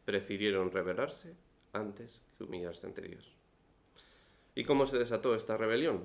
Prefirieron 0.05 0.71
rebelarse 0.71 1.35
antes 1.73 2.23
que 2.37 2.45
humillarse 2.45 2.87
ante 2.87 3.03
Dios. 3.03 3.37
¿Y 4.55 4.65
cómo 4.65 4.87
se 4.87 4.99
desató 4.99 5.35
esta 5.35 5.57
rebelión? 5.57 6.05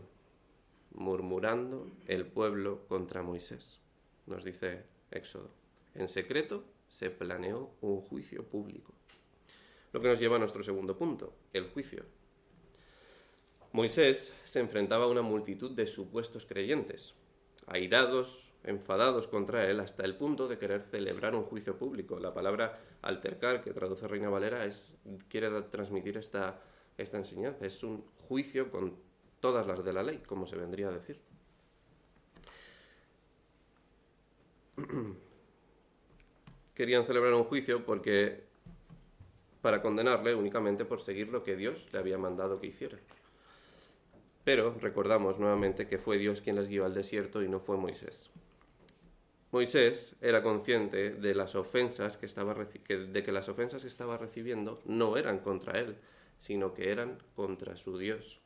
murmurando 0.95 1.91
el 2.07 2.25
pueblo 2.25 2.85
contra 2.87 3.21
Moisés, 3.21 3.79
nos 4.25 4.43
dice 4.43 4.83
Éxodo. 5.11 5.49
En 5.93 6.07
secreto 6.07 6.63
se 6.87 7.09
planeó 7.09 7.71
un 7.81 8.01
juicio 8.01 8.43
público. 8.43 8.93
Lo 9.91 10.01
que 10.01 10.07
nos 10.07 10.19
lleva 10.19 10.35
a 10.35 10.39
nuestro 10.39 10.63
segundo 10.63 10.97
punto, 10.97 11.33
el 11.53 11.69
juicio. 11.69 12.03
Moisés 13.71 14.33
se 14.43 14.59
enfrentaba 14.59 15.05
a 15.05 15.09
una 15.09 15.21
multitud 15.21 15.71
de 15.71 15.85
supuestos 15.85 16.45
creyentes, 16.45 17.15
airados, 17.67 18.51
enfadados 18.65 19.27
contra 19.27 19.69
él, 19.69 19.79
hasta 19.79 20.03
el 20.03 20.15
punto 20.15 20.47
de 20.47 20.57
querer 20.57 20.81
celebrar 20.83 21.35
un 21.35 21.43
juicio 21.43 21.77
público. 21.77 22.19
La 22.19 22.33
palabra 22.33 22.79
altercar, 23.01 23.61
que 23.61 23.71
traduce 23.73 24.07
Reina 24.07 24.29
Valera, 24.29 24.65
es, 24.65 24.97
quiere 25.29 25.49
transmitir 25.63 26.17
esta, 26.17 26.61
esta 26.97 27.17
enseñanza. 27.17 27.65
Es 27.65 27.83
un 27.83 28.03
juicio 28.27 28.71
con 28.71 28.95
todas 29.39 29.67
las 29.67 29.83
de 29.83 29.93
la 29.93 30.03
ley, 30.03 30.21
como 30.27 30.45
se 30.45 30.55
vendría 30.55 30.89
a 30.89 30.91
decir. 30.91 31.21
Querían 36.73 37.05
celebrar 37.05 37.33
un 37.33 37.45
juicio 37.45 37.85
porque 37.85 38.43
para 39.61 39.81
condenarle 39.81 40.35
únicamente 40.35 40.85
por 40.85 41.01
seguir 41.01 41.29
lo 41.29 41.43
que 41.43 41.55
Dios 41.55 41.87
le 41.91 41.99
había 41.99 42.17
mandado 42.17 42.59
que 42.59 42.67
hiciera. 42.67 42.99
Pero 44.43 44.75
recordamos 44.79 45.39
nuevamente 45.39 45.87
que 45.87 45.97
fue 45.97 46.19
Dios 46.19 46.41
quien 46.41 46.55
les 46.55 46.67
guió 46.67 46.85
al 46.85 46.93
desierto 46.93 47.41
y 47.41 47.49
no 47.49 47.59
fue 47.59 47.77
Moisés. 47.77 48.29
Moisés 49.55 50.17
era 50.19 50.43
consciente 50.43 51.11
de 51.11 51.33
las 51.33 51.55
ofensas 51.55 52.17
que 52.17 52.25
estaba 52.25 52.53
de 52.55 53.23
que 53.23 53.31
las 53.31 53.47
ofensas 53.47 53.83
que 53.83 53.87
estaba 53.87 54.17
recibiendo 54.17 54.81
no 54.83 55.15
eran 55.15 55.39
contra 55.39 55.79
él, 55.79 55.95
sino 56.39 56.73
que 56.73 56.91
eran 56.91 57.19
contra 57.37 57.77
su 57.77 57.97
Dios. 57.97 58.41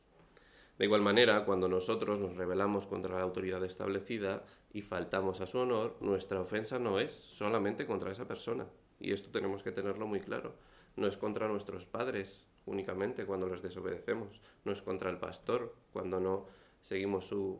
De 0.78 0.86
igual 0.86 1.02
manera, 1.02 1.46
cuando 1.46 1.68
nosotros 1.68 2.20
nos 2.20 2.36
rebelamos 2.36 2.86
contra 2.86 3.16
la 3.16 3.24
autoridad 3.24 3.66
establecida 3.66 4.46
y 4.72 4.84
faltamos 4.84 5.42
a 5.42 5.48
su 5.48 5.58
honor, 5.58 5.98
nuestra 6.00 6.42
ofensa 6.42 6.78
no 6.78 7.00
es 7.00 7.12
solamente 7.12 7.88
contra 7.88 8.12
esa 8.12 8.28
persona. 8.28 8.68
Y 9.00 9.12
esto 9.12 9.32
tenemos 9.32 9.64
que 9.64 9.72
tenerlo 9.72 10.06
muy 10.06 10.20
claro. 10.20 10.54
No 10.96 11.08
es 11.08 11.18
contra 11.18 11.48
nuestros 11.48 11.88
padres 11.88 12.46
únicamente 12.68 13.26
cuando 13.26 13.48
los 13.48 13.64
desobedecemos. 13.64 14.42
No 14.64 14.72
es 14.72 14.84
contra 14.84 15.10
el 15.10 15.18
pastor 15.18 15.74
cuando 15.92 16.20
no 16.20 16.46
seguimos 16.84 17.26
su, 17.26 17.60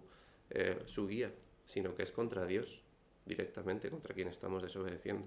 eh, 0.52 0.84
su 0.86 1.08
guía, 1.08 1.34
sino 1.66 1.96
que 1.96 2.04
es 2.04 2.12
contra 2.12 2.46
Dios 2.46 2.84
directamente, 3.30 3.90
contra 3.90 4.14
quien 4.14 4.28
estamos 4.28 4.62
desobedeciendo. 4.62 5.26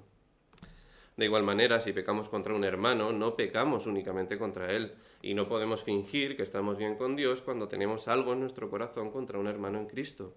De 1.16 1.26
igual 1.26 1.42
manera, 1.42 1.80
si 1.80 1.92
pecamos 1.92 2.28
contra 2.28 2.54
un 2.54 2.64
hermano, 2.64 3.12
no 3.12 3.36
pecamos 3.36 3.86
únicamente 3.86 4.38
contra 4.38 4.72
él, 4.72 4.94
y 5.22 5.34
no 5.34 5.48
podemos 5.48 5.84
fingir 5.84 6.36
que 6.36 6.42
estamos 6.42 6.76
bien 6.76 6.96
con 6.96 7.16
Dios 7.16 7.42
cuando 7.42 7.68
tenemos 7.68 8.08
algo 8.08 8.32
en 8.32 8.40
nuestro 8.40 8.68
corazón 8.68 9.10
contra 9.10 9.38
un 9.38 9.46
hermano 9.46 9.78
en 9.78 9.86
Cristo. 9.86 10.34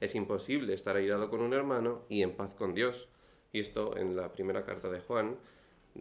Es 0.00 0.14
imposible 0.14 0.74
estar 0.74 0.96
airado 0.96 1.30
con 1.30 1.40
un 1.40 1.54
hermano 1.54 2.02
y 2.08 2.22
en 2.22 2.36
paz 2.36 2.54
con 2.54 2.74
Dios. 2.74 3.08
Y 3.52 3.60
esto 3.60 3.96
en 3.96 4.16
la 4.16 4.32
primera 4.32 4.64
carta 4.64 4.90
de 4.90 5.00
Juan, 5.00 5.36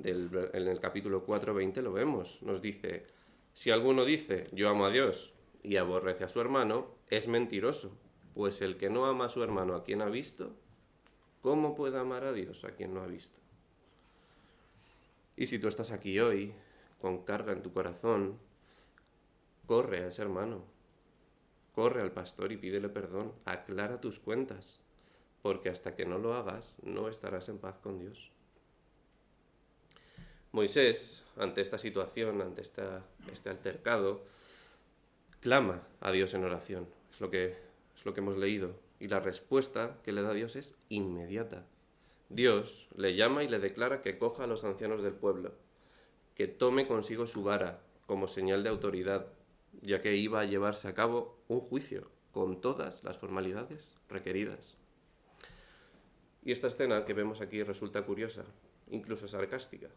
en 0.03 0.67
el 0.67 0.79
capítulo 0.79 1.25
4.20 1.25 1.81
lo 1.81 1.93
vemos. 1.93 2.41
Nos 2.41 2.61
dice, 2.61 3.05
si 3.53 3.71
alguno 3.71 4.03
dice, 4.03 4.49
yo 4.51 4.69
amo 4.69 4.85
a 4.85 4.89
Dios 4.89 5.33
y 5.61 5.77
aborrece 5.77 6.25
a 6.25 6.29
su 6.29 6.41
hermano, 6.41 6.87
es 7.09 7.27
mentiroso, 7.27 7.95
pues 8.33 8.61
el 8.61 8.77
que 8.77 8.89
no 8.89 9.05
ama 9.05 9.25
a 9.25 9.29
su 9.29 9.43
hermano 9.43 9.75
a 9.75 9.83
quien 9.83 10.01
ha 10.01 10.09
visto, 10.09 10.51
¿cómo 11.41 11.75
puede 11.75 11.99
amar 11.99 12.23
a 12.23 12.33
Dios 12.33 12.63
a 12.63 12.71
quien 12.71 12.93
no 12.93 13.01
ha 13.01 13.07
visto? 13.07 13.39
Y 15.35 15.47
si 15.47 15.59
tú 15.59 15.67
estás 15.67 15.91
aquí 15.91 16.19
hoy 16.19 16.53
con 17.01 17.23
carga 17.23 17.53
en 17.53 17.61
tu 17.61 17.73
corazón, 17.73 18.39
corre 19.65 20.03
a 20.03 20.07
ese 20.07 20.21
hermano, 20.21 20.63
corre 21.73 22.01
al 22.01 22.11
pastor 22.11 22.51
y 22.51 22.57
pídele 22.57 22.89
perdón, 22.89 23.33
aclara 23.45 23.99
tus 23.99 24.19
cuentas, 24.19 24.81
porque 25.41 25.69
hasta 25.69 25.95
que 25.95 26.05
no 26.05 26.17
lo 26.17 26.35
hagas 26.35 26.77
no 26.83 27.09
estarás 27.09 27.49
en 27.49 27.57
paz 27.57 27.77
con 27.79 27.99
Dios. 27.99 28.31
Moisés, 30.51 31.25
ante 31.35 31.61
esta 31.61 31.79
situación, 31.79 32.41
ante 32.41 32.61
este 32.61 33.49
altercado, 33.49 34.23
clama 35.39 35.81
a 35.99 36.11
Dios 36.11 36.33
en 36.35 36.43
oración. 36.43 36.87
Es 37.11 37.19
lo, 37.19 37.31
que, 37.31 37.57
lo 38.03 38.13
que 38.13 38.19
hemos 38.19 38.37
leído. 38.37 38.75
Y 38.99 39.07
la 39.07 39.19
respuesta 39.19 39.97
que 40.03 40.11
le 40.11 40.21
da 40.21 40.33
Dios 40.33 40.55
es 40.55 40.75
inmediata. 40.89 41.65
Dios 42.29 42.87
le 42.95 43.15
llama 43.15 43.43
y 43.43 43.47
le 43.47 43.59
declara 43.59 44.01
que 44.01 44.17
coja 44.17 44.45
a 44.45 44.47
los 44.47 44.63
ancianos 44.63 45.03
del 45.03 45.13
pueblo, 45.13 45.53
que 46.35 46.47
tome 46.47 46.87
consigo 46.87 47.27
su 47.27 47.43
vara 47.43 47.81
como 48.05 48.27
señal 48.27 48.63
de 48.63 48.69
autoridad, 48.69 49.27
ya 49.81 50.01
que 50.01 50.15
iba 50.15 50.39
a 50.39 50.45
llevarse 50.45 50.87
a 50.87 50.93
cabo 50.93 51.37
un 51.47 51.59
juicio 51.59 52.09
con 52.31 52.61
todas 52.61 53.03
las 53.03 53.17
formalidades 53.17 53.97
requeridas. 54.09 54.77
Y 56.43 56.51
esta 56.51 56.67
escena 56.67 57.05
que 57.05 57.13
vemos 57.13 57.41
aquí 57.41 57.63
resulta 57.63 58.03
curiosa, 58.03 58.43
incluso 58.89 59.27
sarcástica, 59.27 59.89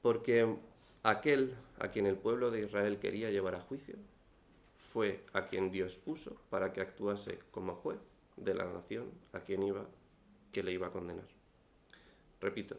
porque 0.00 0.56
aquel 1.02 1.54
a 1.78 1.88
quien 1.88 2.06
el 2.06 2.16
pueblo 2.16 2.50
de 2.50 2.62
Israel 2.62 2.98
quería 2.98 3.30
llevar 3.30 3.54
a 3.54 3.60
juicio 3.60 3.96
fue 4.94 5.24
a 5.32 5.48
quien 5.48 5.72
Dios 5.72 5.96
puso 5.96 6.36
para 6.50 6.72
que 6.72 6.80
actuase 6.80 7.40
como 7.50 7.74
juez 7.74 7.98
de 8.36 8.54
la 8.54 8.64
nación 8.64 9.10
a 9.32 9.40
quien 9.40 9.64
iba 9.64 9.84
que 10.52 10.62
le 10.62 10.70
iba 10.70 10.86
a 10.86 10.92
condenar. 10.92 11.26
Repito, 12.40 12.76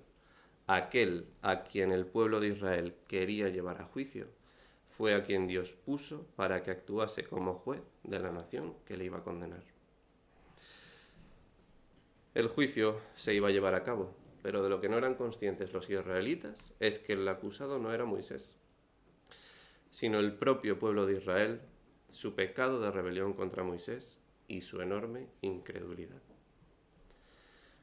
aquel 0.65 1.27
a 1.41 1.65
quien 1.65 1.91
el 1.91 2.05
pueblo 2.05 2.39
de 2.39 2.47
Israel 2.47 2.95
quería 3.09 3.49
llevar 3.49 3.81
a 3.81 3.85
juicio 3.85 4.27
fue 4.87 5.13
a 5.13 5.23
quien 5.23 5.45
Dios 5.45 5.73
puso 5.73 6.25
para 6.37 6.63
que 6.63 6.71
actuase 6.71 7.25
como 7.25 7.55
juez 7.55 7.81
de 8.03 8.19
la 8.19 8.31
nación 8.31 8.75
que 8.85 8.95
le 8.95 9.03
iba 9.03 9.17
a 9.17 9.23
condenar. 9.23 9.63
El 12.33 12.47
juicio 12.47 13.01
se 13.15 13.33
iba 13.33 13.49
a 13.49 13.51
llevar 13.51 13.75
a 13.75 13.83
cabo, 13.83 14.15
pero 14.41 14.63
de 14.63 14.69
lo 14.69 14.79
que 14.79 14.87
no 14.87 14.97
eran 14.97 15.15
conscientes 15.15 15.73
los 15.73 15.89
israelitas 15.89 16.73
es 16.79 16.97
que 16.97 17.11
el 17.11 17.27
acusado 17.27 17.77
no 17.77 17.93
era 17.93 18.05
Moisés, 18.05 18.55
sino 19.91 20.21
el 20.21 20.31
propio 20.37 20.79
pueblo 20.79 21.05
de 21.05 21.17
Israel, 21.17 21.61
su 22.09 22.35
pecado 22.35 22.79
de 22.79 22.91
rebelión 22.91 23.33
contra 23.33 23.63
Moisés 23.63 24.19
y 24.47 24.61
su 24.61 24.81
enorme 24.81 25.27
incredulidad. 25.41 26.21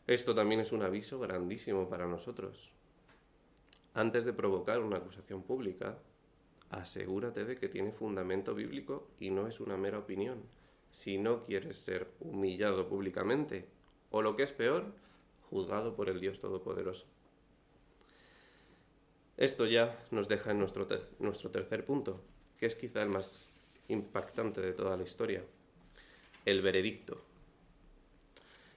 Esto 0.07 0.35
también 0.35 0.61
es 0.61 0.73
un 0.73 0.83
aviso 0.83 1.19
grandísimo 1.21 1.89
para 1.89 2.07
nosotros. 2.07 2.73
Antes 3.95 4.25
de 4.25 4.33
provocar 4.33 4.81
una 4.81 4.97
acusación 4.97 5.43
pública, 5.43 5.99
asegúrate 6.71 7.45
de 7.45 7.57
que 7.57 7.69
tiene 7.69 7.93
fundamento 7.93 8.55
bíblico 8.55 9.09
y 9.21 9.31
no 9.31 9.47
es 9.47 9.61
una 9.61 9.77
mera 9.77 9.99
opinión. 9.99 10.43
Si 10.91 11.19
no 11.19 11.45
quieres 11.45 11.77
ser 11.77 12.09
humillado 12.21 12.89
públicamente, 12.89 13.69
o 14.11 14.23
lo 14.23 14.35
que 14.35 14.43
es 14.43 14.53
peor, 14.53 14.87
juzgado 15.51 15.95
por 15.95 16.09
el 16.09 16.21
Dios 16.21 16.41
Todopoderoso. 16.41 17.07
Esto 19.37 19.67
ya 19.67 19.99
nos 20.11 20.29
deja 20.29 20.51
en 20.51 20.59
nuestro, 20.59 20.87
nuestro 21.19 21.51
tercer 21.51 21.85
punto, 21.85 22.23
que 22.59 22.67
es 22.67 22.75
quizá 22.75 23.03
el 23.03 23.09
más 23.09 23.52
impactante 23.89 24.61
de 24.61 24.73
toda 24.73 24.97
la 24.97 25.03
historia, 25.03 25.45
el 26.45 26.63
veredicto. 26.63 27.23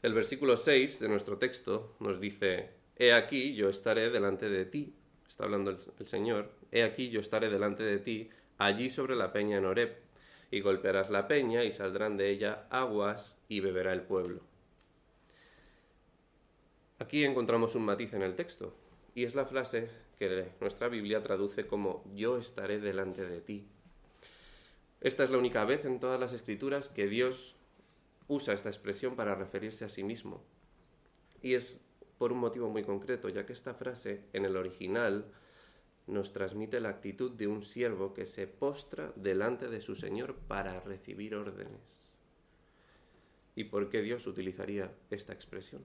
El 0.02 0.14
versículo 0.14 0.56
6 0.58 1.00
de 1.00 1.08
nuestro 1.08 1.38
texto 1.38 1.96
nos 2.00 2.20
dice, 2.20 2.70
He 2.96 3.14
aquí 3.14 3.56
yo 3.56 3.70
estaré 3.70 4.10
delante 4.10 4.50
de 4.50 4.66
ti, 4.66 4.94
está 5.28 5.46
hablando 5.46 5.72
el, 5.72 6.08
Señor, 6.08 6.52
He 6.72 6.84
aquí 6.84 7.10
yo 7.10 7.20
estaré 7.20 7.50
delante 7.50 7.84
de 7.84 8.00
ti, 8.00 8.30
allí 8.58 8.90
sobre 8.90 9.16
la 9.16 9.34
peña 9.34 9.58
en 9.58 9.66
Horeb, 9.66 9.98
y 10.52 10.62
golpearás 10.62 11.10
la 11.10 11.28
peña 11.28 11.64
y 11.64 11.72
saldrán 11.72 12.18
de 12.18 12.30
ella 12.30 12.68
aguas 12.70 13.38
y 13.50 13.62
beberá 13.62 13.94
el 13.94 14.04
pueblo. 14.04 14.42
Aquí 17.00 17.26
encontramos 17.26 17.76
un 17.76 17.84
matiz 17.84 18.14
en 18.14 18.22
el 18.22 18.36
texto, 18.36 18.76
y 19.16 19.24
es 19.24 19.36
la 19.36 19.46
frase 19.46 19.90
que 20.18 20.52
nuestra 20.62 20.88
Biblia 20.88 21.22
traduce 21.22 21.68
como 21.68 22.04
yo 22.14 22.38
estaré 22.38 22.80
delante 22.80 23.26
de 23.26 23.42
ti. 23.42 23.68
Esta 25.06 25.24
es 25.24 25.30
la 25.30 25.38
única 25.38 25.64
vez 25.66 25.86
en 25.86 26.00
todas 26.00 26.20
las 26.20 26.34
escrituras 26.34 26.90
que 26.90 27.06
Dios 27.06 27.56
usa 28.28 28.56
esta 28.56 28.70
expresión 28.70 29.16
para 29.16 29.36
referirse 29.36 29.86
a 29.86 29.90
sí 29.90 30.04
mismo. 30.04 30.42
Y 31.44 31.54
es 31.54 31.80
por 32.18 32.32
un 32.32 32.40
motivo 32.40 32.70
muy 32.70 32.82
concreto, 32.82 33.30
ya 33.30 33.46
que 33.46 33.54
esta 33.54 33.76
frase 33.76 34.24
en 34.34 34.46
el 34.46 34.58
original 34.58 35.26
nos 36.08 36.34
transmite 36.34 36.80
la 36.80 36.90
actitud 36.90 37.30
de 37.30 37.46
un 37.46 37.62
siervo 37.62 38.16
que 38.16 38.26
se 38.26 38.48
postra 38.48 39.14
delante 39.16 39.70
de 39.70 39.80
su 39.80 39.94
Señor 39.94 40.34
para 40.48 40.80
recibir 40.80 41.36
órdenes. 41.36 42.16
¿Y 43.56 43.66
por 43.66 43.92
qué 43.92 44.02
Dios 44.02 44.26
utilizaría 44.26 44.92
esta 45.12 45.34
expresión? 45.34 45.84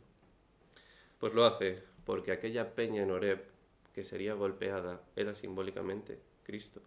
Pues 1.19 1.35
lo 1.35 1.45
hace 1.45 1.83
porque 2.07 2.33
aquella 2.33 2.75
peña 2.75 3.03
en 3.03 3.11
Horeb 3.11 3.45
que 3.93 4.03
sería 4.03 4.33
golpeada 4.33 5.03
era 5.15 5.35
simbólicamente 5.35 6.19
Cristo. 6.43 6.81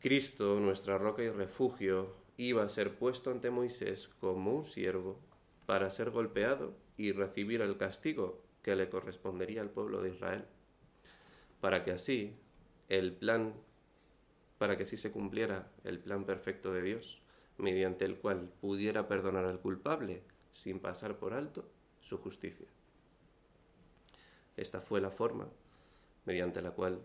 Cristo, 0.00 0.58
nuestra 0.60 0.96
roca 0.96 1.22
y 1.22 1.28
refugio, 1.28 2.14
iba 2.38 2.62
a 2.62 2.70
ser 2.70 2.96
puesto 2.96 3.30
ante 3.30 3.50
Moisés 3.50 4.08
como 4.08 4.54
un 4.54 4.64
siervo 4.64 5.20
para 5.66 5.90
ser 5.90 6.10
golpeado 6.10 6.72
y 6.96 7.12
recibir 7.12 7.60
el 7.60 7.76
castigo 7.76 8.40
que 8.62 8.76
le 8.76 8.88
correspondería 8.88 9.60
al 9.60 9.68
pueblo 9.68 10.00
de 10.00 10.08
Israel, 10.08 10.46
para 11.60 11.84
que 11.84 11.92
así 11.92 12.34
el 12.88 13.12
plan, 13.12 13.52
para 14.56 14.78
que 14.78 14.84
así 14.84 14.96
se 14.96 15.12
cumpliera 15.12 15.70
el 15.84 15.98
plan 15.98 16.24
perfecto 16.24 16.72
de 16.72 16.80
Dios, 16.80 17.20
mediante 17.58 18.06
el 18.06 18.16
cual 18.16 18.50
pudiera 18.62 19.06
perdonar 19.06 19.44
al 19.44 19.60
culpable 19.60 20.22
sin 20.52 20.80
pasar 20.80 21.18
por 21.18 21.34
alto 21.34 21.68
su 22.00 22.16
justicia. 22.16 22.68
Esta 24.56 24.80
fue 24.80 25.02
la 25.02 25.10
forma 25.10 25.46
mediante 26.24 26.62
la 26.62 26.70
cual 26.70 27.02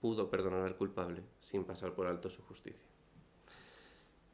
pudo 0.00 0.30
perdonar 0.30 0.62
al 0.62 0.76
culpable 0.76 1.22
sin 1.40 1.64
pasar 1.64 1.94
por 1.94 2.06
alto 2.06 2.30
su 2.30 2.42
justicia. 2.42 2.88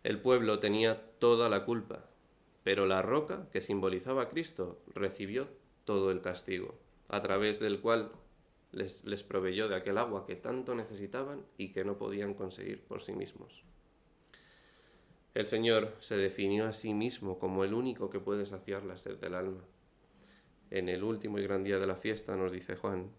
El 0.03 0.21
pueblo 0.21 0.59
tenía 0.59 1.01
toda 1.19 1.49
la 1.49 1.65
culpa, 1.65 2.05
pero 2.63 2.87
la 2.87 3.03
roca 3.03 3.49
que 3.51 3.61
simbolizaba 3.61 4.23
a 4.23 4.29
Cristo 4.29 4.83
recibió 4.95 5.49
todo 5.85 6.11
el 6.11 6.21
castigo, 6.21 6.75
a 7.09 7.23
través 7.23 7.61
del 7.61 7.81
cual 7.81 8.13
les, 8.73 9.05
les, 9.05 9.23
proveyó 9.23 9.69
de 9.69 9.77
aquel 9.77 9.99
agua 9.99 10.27
que 10.27 10.37
tanto 10.37 10.75
necesitaban 10.75 11.45
y 11.57 11.73
que 11.73 11.85
no 11.85 11.97
podían 11.97 12.35
conseguir 12.35 12.83
por 12.83 13.01
sí 13.01 13.13
mismos. 13.13 13.65
El 15.35 15.47
Señor 15.47 15.95
se 15.99 16.17
definió 16.17 16.67
a 16.67 16.73
sí 16.73 16.95
mismo 16.95 17.39
como 17.39 17.65
el 17.65 17.75
único 17.75 18.09
que 18.09 18.21
puede 18.21 18.47
saciar 18.47 18.85
la 18.85 18.97
sed 18.97 19.19
del 19.19 19.35
alma. 19.35 19.65
En 20.71 20.89
el 20.89 21.03
último 21.03 21.39
y 21.39 21.43
gran 21.43 21.65
día 21.65 21.79
de 21.79 21.87
la 21.87 21.97
fiesta, 21.97 22.37
nos 22.37 22.53
dice 22.53 22.77
Juan, 22.77 23.11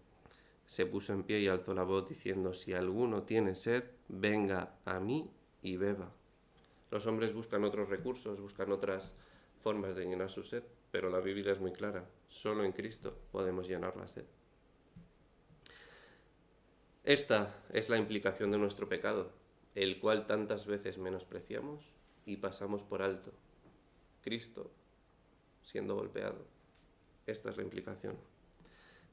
se 0.66 0.86
puso 0.86 1.12
en 1.12 1.22
pie 1.22 1.40
y 1.40 1.48
alzó 1.48 1.74
la 1.74 1.84
voz 1.84 2.08
diciendo, 2.08 2.52
si 2.52 2.72
alguno 2.72 3.22
tiene 3.22 3.54
sed, 3.54 3.84
venga 4.08 4.74
a 4.84 5.00
mí 5.00 5.30
y 5.62 5.76
beba. 5.76 6.12
Los 6.90 7.06
hombres 7.06 7.32
buscan 7.32 7.64
otros 7.64 7.88
recursos, 7.88 8.40
buscan 8.40 8.72
otras 8.72 9.14
formas 9.62 9.94
de 9.96 10.04
llenar 10.04 10.30
su 10.30 10.42
sed, 10.42 10.62
pero 10.90 11.10
la 11.10 11.20
Biblia 11.20 11.52
es 11.52 11.60
muy 11.60 11.72
clara. 11.72 12.04
Solo 12.28 12.64
en 12.64 12.72
Cristo 12.72 13.16
podemos 13.32 13.68
llenar 13.68 13.96
la 13.96 14.08
sed. 14.08 14.24
Esta 17.04 17.54
es 17.70 17.88
la 17.88 17.98
implicación 17.98 18.50
de 18.50 18.58
nuestro 18.58 18.88
pecado, 18.88 19.30
el 19.76 20.00
cual 20.00 20.26
tantas 20.26 20.66
veces 20.66 20.98
menospreciamos 20.98 21.92
y 22.24 22.38
pasamos 22.38 22.82
por 22.82 23.02
alto. 23.02 23.32
Cristo 24.22 24.70
siendo 25.62 25.94
golpeado. 25.94 26.44
Esta 27.26 27.50
es 27.50 27.56
la 27.56 27.62
implicación. 27.62 28.16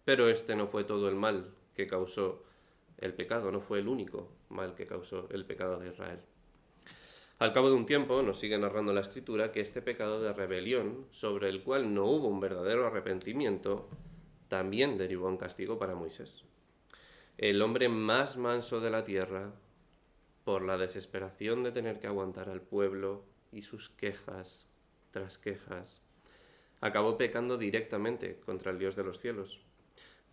Pero 0.05 0.29
este 0.29 0.55
no 0.55 0.67
fue 0.67 0.83
todo 0.83 1.07
el 1.10 1.15
mal 1.15 1.53
que 1.75 1.88
causó 1.88 2.43
el 2.98 3.13
pecado, 3.13 3.51
no 3.51 3.60
fue 3.60 3.79
el 3.79 3.88
único 3.88 4.29
mal 4.50 4.75
que 4.75 4.86
causó 4.86 5.27
el 5.31 5.45
pecado 5.45 5.79
de 5.79 5.89
Israel. 5.89 6.19
Al 7.39 7.51
cabo 7.51 7.69
de 7.69 7.75
un 7.75 7.86
tiempo 7.86 8.22
nos 8.22 8.39
sigue 8.39 8.57
narrando 8.57 8.93
la 8.93 9.01
escritura 9.01 9.51
que 9.51 9.60
este 9.60 9.81
pecado 9.81 10.22
de 10.22 10.31
rebelión, 10.31 11.07
sobre 11.10 11.50
el 11.50 11.63
cual 11.63 11.93
no 11.93 12.05
hubo 12.05 12.27
un 12.27 12.39
verdadero 12.39 12.88
arrepentimiento, 12.88 13.89
también 14.48 14.98
derivó 14.98 15.29
en 15.29 15.38
castigo 15.38 15.77
para 15.77 15.95
Moisés. 15.95 16.43
El 17.38 17.62
hombre 17.62 17.89
más 17.89 18.38
manso 18.38 18.79
de 18.79 18.91
la 18.91 19.03
tierra, 19.03 19.51
por 20.43 20.62
la 20.62 20.77
desesperación 20.77 21.63
de 21.63 21.72
tener 21.72 22.00
que 22.00 22.07
aguantar 22.07 22.50
al 22.50 22.62
pueblo 22.62 23.24
y 23.51 23.63
sus 23.63 23.89
quejas 23.89 24.67
tras 25.12 25.38
quejas, 25.38 26.01
acabó 26.81 27.17
pecando 27.17 27.57
directamente 27.57 28.39
contra 28.45 28.72
el 28.72 28.79
Dios 28.79 28.95
de 28.95 29.03
los 29.03 29.19
cielos. 29.19 29.62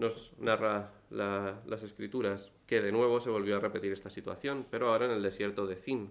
Nos 0.01 0.33
narra 0.39 0.95
las 1.11 1.83
escrituras 1.83 2.53
que 2.67 2.81
de 2.81 2.91
nuevo 2.91 3.21
se 3.21 3.29
volvió 3.29 3.59
a 3.59 3.61
repetir 3.61 3.93
esta 3.93 4.09
situación, 4.09 4.67
pero 4.71 4.89
ahora 4.89 5.05
en 5.05 5.11
el 5.11 5.23
desierto 5.23 5.67
de 5.67 5.77
Zin. 5.77 6.11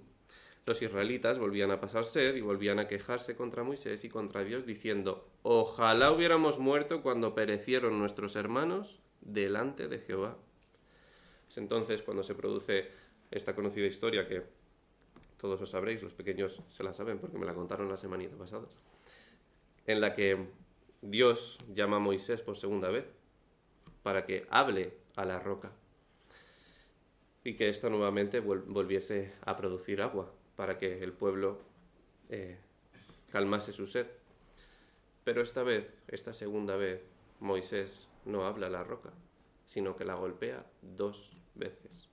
Los 0.68 0.84
israelitas 0.84 1.40
volvían 1.40 1.72
a 1.72 1.80
pasar 1.80 2.06
sed 2.06 2.36
y 2.36 2.42
volvían 2.42 2.78
a 2.78 2.86
quejarse 2.86 3.36
contra 3.36 3.64
Moisés 3.64 4.06
y 4.06 4.10
contra 4.10 4.44
Dios, 4.44 4.68
diciendo, 4.68 5.28
ojalá 5.42 6.12
hubiéramos 6.12 6.60
muerto 6.60 7.02
cuando 7.02 7.34
perecieron 7.34 7.98
nuestros 7.98 8.36
hermanos 8.36 9.00
delante 9.22 9.88
de 9.88 9.98
Jehová. 9.98 10.38
Es 11.50 11.58
entonces 11.58 12.04
cuando 12.04 12.22
se 12.22 12.36
produce 12.36 12.92
esta 13.32 13.56
conocida 13.56 13.88
historia 13.88 14.28
que 14.28 14.44
todos 15.38 15.60
os 15.64 15.72
sabréis, 15.72 16.04
los 16.04 16.14
pequeños 16.14 16.62
se 16.70 16.84
la 16.84 16.94
saben 16.94 17.18
porque 17.18 17.40
me 17.40 17.48
la 17.48 17.56
contaron 17.56 17.90
la 17.90 17.98
semanita 17.98 18.38
pasada 18.38 18.68
en 19.88 20.00
la 20.00 20.14
que 20.14 20.46
Dios 21.02 21.58
llama 21.74 21.96
a 21.96 22.00
Moisés 22.00 22.44
por 22.44 22.56
segunda 22.56 22.90
vez 22.90 23.19
para 24.04 24.26
que 24.26 24.46
hable 24.50 24.94
a 25.16 25.26
la 25.26 25.40
roca 25.40 25.72
y 27.44 27.56
que 27.56 27.70
ésta 27.70 27.90
nuevamente 27.90 28.40
volviese 28.40 29.34
a 29.46 29.56
producir 29.56 30.02
agua 30.02 30.32
para 30.56 30.78
que 30.78 31.04
el 31.04 31.14
pueblo 31.14 31.60
eh, 32.30 32.58
calmase 33.32 33.72
su 33.72 33.88
sed. 33.88 34.08
Pero 35.24 35.42
esta 35.42 35.64
vez, 35.64 36.02
esta 36.08 36.34
segunda 36.34 36.76
vez, 36.76 37.02
Moisés 37.40 38.10
no 38.26 38.46
habla 38.46 38.68
a 38.68 38.70
la 38.70 38.84
roca, 38.84 39.12
sino 39.66 39.96
que 39.96 40.06
la 40.06 40.16
golpea 40.16 40.66
dos 40.82 41.38
veces. 41.56 42.10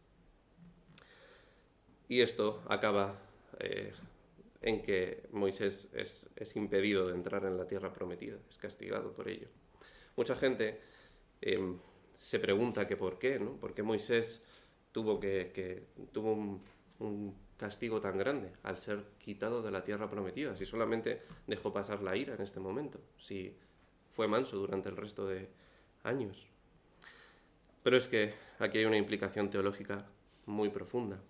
Y 2.08 2.20
esto 2.20 2.62
acaba 2.68 3.18
eh, 3.58 3.92
en 4.62 4.82
que 4.82 5.22
Moisés 5.32 5.88
es, 5.92 6.56
impedido 6.56 7.08
de 7.08 7.14
entrar 7.14 7.44
en 7.44 7.56
la 7.56 7.66
tierra 7.66 7.92
prometida, 7.92 8.36
es 8.48 8.58
castigado 8.58 9.12
por 9.12 9.28
ello. 9.28 9.48
Mucha 10.16 10.36
gente 10.36 10.80
em, 11.40 11.78
se 12.14 12.38
pregunta 12.38 12.86
que 12.86 12.96
por 12.96 13.18
qué, 13.18 13.38
¿no? 13.38 13.52
¿Por 13.56 13.74
qué 13.74 13.82
Moisés 13.82 14.42
tuvo, 14.92 15.20
que, 15.20 15.86
tuvo 16.12 16.32
un, 16.98 17.46
castigo 17.56 18.00
tan 18.00 18.18
grande 18.18 18.52
al 18.64 18.76
ser 18.76 19.04
quitado 19.18 19.62
de 19.62 19.70
la 19.70 19.84
tierra 19.84 20.08
prometida? 20.08 20.56
Si 20.56 20.66
solamente 20.66 21.22
dejó 21.46 21.72
pasar 21.72 22.02
la 22.02 22.16
ira 22.16 22.34
en 22.34 22.42
este 22.42 22.60
momento, 22.60 23.00
si 23.18 23.56
fue 24.10 24.28
manso 24.28 24.56
durante 24.56 24.88
el 24.88 24.96
resto 24.96 25.26
de 25.26 25.48
años. 26.02 26.46
Pero 27.82 27.96
es 27.96 28.08
que 28.08 28.34
aquí 28.58 28.78
hay 28.78 28.84
una 28.84 28.96
implicación 28.96 29.50
teológica 29.50 30.06
muy 30.46 30.70
profunda. 30.70 31.20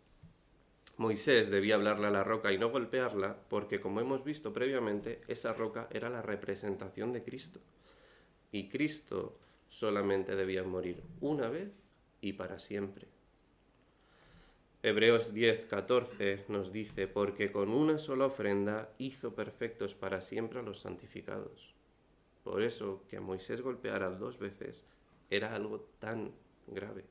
Moisés 0.98 1.50
debía 1.50 1.74
hablarle 1.74 2.06
a 2.06 2.10
la 2.10 2.24
roca 2.24 2.52
y 2.52 2.58
no 2.58 2.70
golpearla 2.70 3.36
porque, 3.48 3.80
como 3.80 4.00
hemos 4.00 4.24
visto 4.24 4.52
previamente, 4.52 5.20
esa 5.28 5.52
roca 5.52 5.88
era 5.90 6.08
la 6.08 6.22
representación 6.22 7.12
de 7.12 7.22
Cristo. 7.22 7.60
Y 8.50 8.68
Cristo 8.70 9.38
solamente 9.68 10.36
debía 10.36 10.62
morir 10.62 11.02
una 11.20 11.48
vez 11.48 11.72
y 12.20 12.32
para 12.34 12.58
siempre. 12.58 13.08
Hebreos 14.82 15.34
10, 15.34 15.66
14 15.66 16.44
nos 16.48 16.72
dice, 16.72 17.08
porque 17.08 17.50
con 17.50 17.70
una 17.70 17.98
sola 17.98 18.26
ofrenda 18.26 18.88
hizo 18.98 19.34
perfectos 19.34 19.94
para 19.94 20.20
siempre 20.20 20.60
a 20.60 20.62
los 20.62 20.80
santificados. 20.80 21.74
Por 22.44 22.62
eso 22.62 23.02
que 23.08 23.16
a 23.16 23.20
Moisés 23.20 23.62
golpeara 23.62 24.10
dos 24.10 24.38
veces 24.38 24.84
era 25.28 25.54
algo 25.54 25.88
tan 25.98 26.30
grave. 26.68 27.04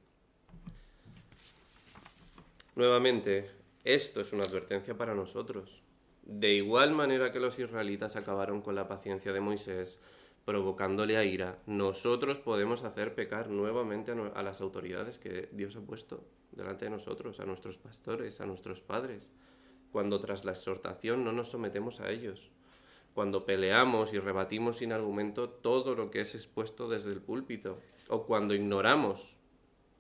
Nuevamente, 2.76 3.50
esto 3.84 4.22
es 4.22 4.32
una 4.32 4.44
advertencia 4.44 4.98
para 4.98 5.14
nosotros. 5.14 5.82
De 6.24 6.54
igual 6.54 6.94
manera 6.94 7.32
que 7.32 7.40
los 7.40 7.60
israelitas 7.60 8.16
acabaron 8.16 8.62
con 8.62 8.76
la 8.76 8.88
paciencia 8.88 9.34
de 9.34 9.42
Moisés, 9.42 10.00
provocándole 10.46 11.18
a 11.18 11.24
ira, 11.24 11.60
nosotros 11.66 12.40
podemos 12.40 12.84
hacer 12.84 13.16
pecar 13.16 13.50
nuevamente 13.50 14.12
a, 14.12 14.44
las 14.44 14.62
autoridades 14.62 15.20
que 15.20 15.50
Dios 15.52 15.76
ha 15.76 15.82
puesto 15.82 16.24
delante 16.52 16.86
de 16.86 16.92
nosotros, 16.92 17.40
a 17.40 17.46
nuestros 17.46 17.78
pastores, 17.78 18.40
a 18.40 18.46
nuestros 18.46 18.82
padres, 18.82 19.32
cuando 19.92 20.20
tras 20.20 20.46
la 20.46 20.52
exhortación 20.52 21.24
no 21.24 21.32
nos 21.32 21.50
sometemos 21.50 22.00
a 22.00 22.10
ellos, 22.12 22.52
cuando 23.14 23.46
peleamos 23.46 24.14
y 24.14 24.20
rebatimos 24.20 24.78
sin 24.78 24.92
argumento 24.92 25.50
todo 25.50 25.96
lo 25.96 26.12
que 26.12 26.22
es 26.22 26.36
expuesto 26.36 26.88
desde 26.88 27.12
el 27.12 27.22
púlpito, 27.22 27.80
o 28.08 28.26
cuando 28.26 28.54
ignoramos, 28.54 29.36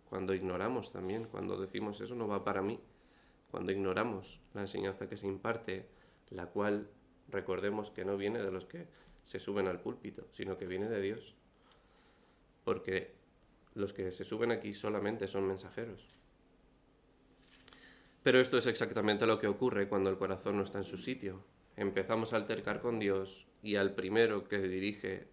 cuando 0.10 0.34
ignoramos 0.34 0.91
también, 0.91 1.25
cuando 1.25 1.60
decimos 1.60 1.99
eso 2.01 2.15
no 2.15 2.27
va 2.27 2.43
para 2.43 2.62
mí 2.62 2.79
cuando 3.55 3.71
ignoramos 3.71 4.41
la 4.53 4.62
enseñanza 4.62 5.08
que 5.08 5.15
se 5.15 5.27
imparte, 5.27 5.88
la 6.29 6.47
cual 6.47 6.89
recordemos 7.29 7.89
que 7.89 8.03
no 8.03 8.17
viene 8.17 8.43
de 8.43 8.51
los 8.51 8.65
que 8.65 8.86
se 9.25 9.39
suben 9.39 9.67
al 9.67 9.81
púlpito, 9.81 10.27
sino 10.31 10.57
que 10.57 10.67
viene 10.67 10.88
de 10.88 11.01
Dios. 11.01 11.35
Porque 12.63 13.13
los 13.73 13.91
que 13.91 14.09
se 14.11 14.23
suben 14.23 14.51
aquí 14.51 14.73
solamente 14.73 15.27
son 15.27 15.47
mensajeros. 15.47 16.07
Pero 18.23 18.39
esto 18.39 18.57
es 18.57 18.65
exactamente 18.67 19.27
lo 19.27 19.38
que 19.38 19.47
ocurre 19.47 19.88
cuando 19.88 20.09
el 20.09 20.17
corazón 20.17 20.57
no 20.57 20.63
está 20.63 20.77
en 20.77 20.83
su 20.83 20.97
sitio. 20.97 21.43
Empezamos 21.75 22.33
a 22.33 22.38
altercar 22.38 22.81
con 22.81 22.99
Dios 22.99 23.45
y 23.61 23.75
al 23.75 23.93
primero 23.93 24.47
que 24.47 24.59
dirige 24.59 25.27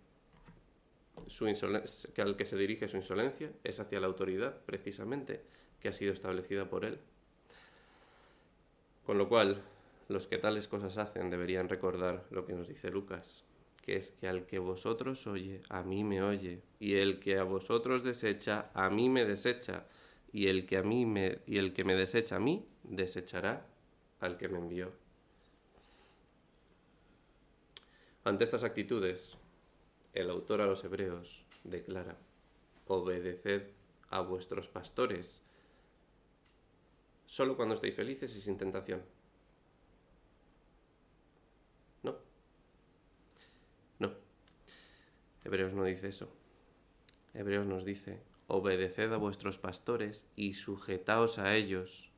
su 1.27 1.47
que 2.15 2.23
al 2.23 2.37
que 2.37 2.45
se 2.45 2.57
dirige 2.57 2.89
su 2.89 2.97
insolencia 2.97 3.53
es 3.63 3.79
hacia 3.81 4.01
la 4.01 4.07
autoridad, 4.07 4.61
precisamente, 4.65 5.43
que 5.81 5.89
ha 5.89 5.93
sido 5.93 6.13
establecida 6.13 6.69
por 6.69 6.85
él. 6.85 6.99
Con 9.05 9.19
lo 9.19 9.29
cual, 9.29 9.63
los 10.09 10.27
que 10.27 10.39
tales 10.39 10.69
cosas 10.69 10.99
hacen 10.99 11.31
deberían 11.31 11.69
recordar 11.69 12.25
lo 12.31 12.45
que 12.45 12.55
nos 12.55 12.69
dice 12.69 12.91
Lucas, 12.91 13.45
que 13.83 13.97
es 13.97 14.13
que 14.13 14.29
al 14.29 14.47
que 14.47 14.59
vosotros 14.59 15.27
oye, 15.27 15.61
a 15.69 15.83
mí 15.83 16.05
me 16.05 16.23
oye, 16.23 16.63
y 16.79 16.95
el 16.95 17.21
que 17.21 17.39
a 17.39 17.43
vosotros 17.43 18.03
desecha, 18.03 18.71
a 18.75 18.89
mí 18.89 19.09
me 19.09 19.25
desecha, 19.25 19.87
y 20.33 20.49
el 20.49 20.65
que 20.67 20.79
a 20.79 20.83
mí 20.83 21.05
me 21.05 21.41
y 21.47 21.59
el 21.59 21.75
que 21.75 21.85
me 21.85 21.95
desecha 21.95 22.37
a 22.37 22.41
mí, 22.41 22.67
desechará 22.85 23.67
al 24.21 24.39
que 24.39 24.49
me 24.49 24.59
envió. 24.59 24.93
Ante 28.25 28.45
estas 28.45 28.63
actitudes, 28.63 29.37
el 30.15 30.31
autor 30.31 30.61
a 30.61 30.67
los 30.67 30.85
hebreos 30.85 31.45
declara, 31.65 32.17
obedeced 32.87 33.65
a 34.11 34.21
vuestros 34.21 34.69
pastores, 34.69 35.43
solo 37.27 37.57
cuando 37.57 37.75
estéis 37.75 37.97
felices 37.97 38.37
y 38.37 38.41
sin 38.41 38.57
tentación. 38.57 39.03
No. 42.03 42.17
No. 43.99 44.13
Hebreos 45.53 45.75
no 45.75 45.85
dice 45.85 46.09
eso. 46.09 46.31
Hebreos 47.35 47.67
nos 47.67 47.85
dice, 47.85 48.21
obedeced 48.47 49.13
a 49.13 49.19
vuestros 49.19 49.59
pastores 49.59 50.27
y 50.35 50.55
sujetaos 50.55 51.39
a 51.39 51.55
ellos, 51.55 52.09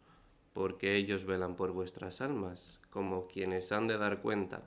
porque 0.53 0.95
ellos 0.95 1.25
velan 1.25 1.57
por 1.57 1.73
vuestras 1.73 2.21
almas, 2.21 2.79
como 2.91 3.27
quienes 3.27 3.73
han 3.73 3.89
de 3.89 3.99
dar 3.99 4.23
cuenta, 4.23 4.63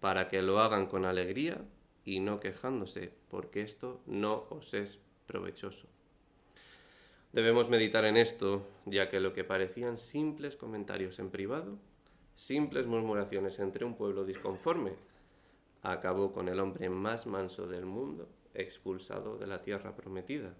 para 0.00 0.26
que 0.26 0.42
lo 0.42 0.58
hagan 0.58 0.86
con 0.86 1.04
alegría 1.04 1.64
y 2.04 2.18
no 2.18 2.40
quejándose, 2.40 3.12
porque 3.30 3.62
esto 3.62 4.00
no 4.06 4.44
os 4.50 4.74
es 4.74 4.98
provechoso. 5.28 5.86
Debemos 7.32 7.68
meditar 7.68 8.04
en 8.04 8.16
esto, 8.16 8.66
ya 8.86 9.08
que 9.08 9.20
lo 9.20 9.34
que 9.34 9.44
parecían 9.44 9.98
simples 9.98 10.56
comentarios 10.56 11.20
en 11.20 11.30
privado, 11.30 11.78
simples 12.34 12.86
murmuraciones 12.86 13.60
entre 13.60 13.84
un 13.84 13.94
pueblo 13.94 14.24
disconforme, 14.24 14.94
acabó 15.82 16.32
con 16.32 16.48
el 16.48 16.60
hombre 16.60 16.88
más 16.90 17.26
manso 17.26 17.66
del 17.66 17.86
mundo 17.86 18.28
expulsado 18.54 19.36
de 19.38 19.46
la 19.46 19.62
tierra 19.62 19.94
prometida 19.94 20.54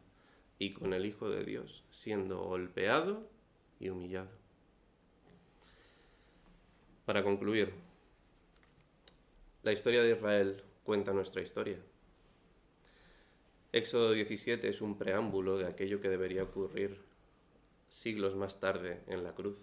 y 0.58 0.72
con 0.72 0.92
el 0.92 1.06
Hijo 1.06 1.28
de 1.28 1.44
Dios 1.44 1.84
siendo 1.90 2.42
golpeado 2.44 3.28
y 3.78 3.88
humillado. 3.88 4.30
Para 7.04 7.22
concluir, 7.24 7.72
la 9.62 9.72
historia 9.72 10.02
de 10.02 10.12
Israel 10.12 10.62
cuenta 10.84 11.12
nuestra 11.12 11.42
historia. 11.42 11.78
Éxodo 13.72 14.12
17 14.12 14.68
es 14.68 14.80
un 14.80 14.96
preámbulo 14.98 15.56
de 15.58 15.66
aquello 15.66 16.00
que 16.00 16.08
debería 16.08 16.42
ocurrir 16.42 17.00
siglos 17.88 18.36
más 18.36 18.60
tarde 18.60 19.02
en 19.06 19.24
la 19.24 19.34
cruz. 19.34 19.58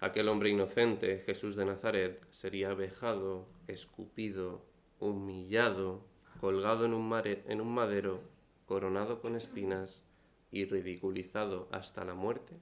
Aquel 0.00 0.30
hombre 0.30 0.48
inocente, 0.48 1.18
Jesús 1.26 1.56
de 1.56 1.66
Nazaret, 1.66 2.26
sería 2.30 2.72
vejado, 2.72 3.46
escupido, 3.68 4.64
humillado, 4.98 6.02
colgado 6.40 6.86
en 6.86 6.94
un, 6.94 7.12
en 7.24 7.60
un 7.60 7.74
madero, 7.74 8.22
coronado 8.64 9.20
con 9.20 9.36
espinas 9.36 10.06
y 10.50 10.64
ridiculizado 10.64 11.68
hasta 11.70 12.06
la 12.06 12.14
muerte, 12.14 12.54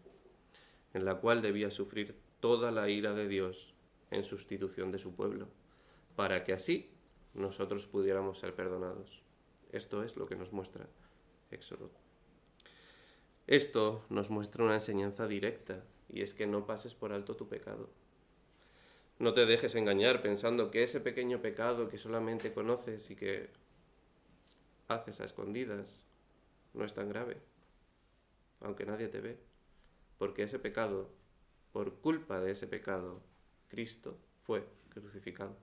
en 0.94 1.05
la 1.05 1.20
cual 1.20 1.40
debía 1.40 1.70
sufrir 1.70 2.16
toda 2.40 2.72
la 2.72 2.88
ira 2.88 3.14
de 3.14 3.29
Dios 3.29 3.72
en 4.11 4.24
sustitución 4.24 4.90
de 4.90 4.98
su 4.98 5.14
pueblo, 5.14 5.46
para 6.16 6.42
que 6.42 6.53
así 6.53 6.90
nosotros 7.35 7.87
pudiéramos 7.87 8.40
ser 8.40 8.55
perdonados. 8.57 9.22
Esto 9.70 10.03
es 10.03 10.16
lo 10.16 10.27
que 10.27 10.35
nos 10.35 10.53
muestra 10.53 10.88
Éxodo. 11.53 11.90
Esto 13.46 14.05
nos 14.09 14.29
muestra 14.31 14.64
una 14.64 14.74
enseñanza 14.74 15.29
directa, 15.29 15.85
y 16.09 16.23
es 16.23 16.35
que 16.35 16.47
no 16.47 16.66
pases 16.66 16.94
por 16.94 17.12
alto 17.12 17.37
tu 17.37 17.49
pecado. 17.49 17.88
No 19.18 19.35
te 19.35 19.47
dejes 19.47 19.75
engañar 19.75 20.23
pensando 20.23 20.71
que 20.71 20.83
ese 20.83 21.01
pequeño 21.01 21.42
pecado 21.42 21.88
que 21.88 21.99
solamente 21.99 22.53
conoces 22.53 23.11
y 23.11 23.16
que 23.16 23.51
haces 24.87 25.21
a 25.21 25.25
escondidas 25.25 26.05
no 26.73 26.85
es 26.85 26.94
tan 26.94 27.09
grave, 27.09 27.37
aunque 28.61 28.87
nadie 28.87 29.09
te 29.09 29.21
ve, 29.21 29.38
porque 30.18 30.44
ese 30.44 30.59
pecado, 30.59 31.11
por 31.73 31.94
culpa 31.94 32.40
de 32.40 32.53
ese 32.53 32.66
pecado, 32.66 33.21
Cristo 33.68 34.16
fue 34.44 34.64
crucificado. 34.88 35.57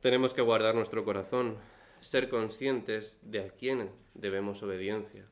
Tenemos 0.00 0.32
que 0.32 0.40
guardar 0.40 0.74
nuestro 0.74 1.04
corazón, 1.04 1.58
ser 2.00 2.30
conscientes 2.30 3.20
de 3.22 3.44
a 3.44 3.50
quién 3.50 3.90
debemos 4.14 4.62
obediencia, 4.62 5.26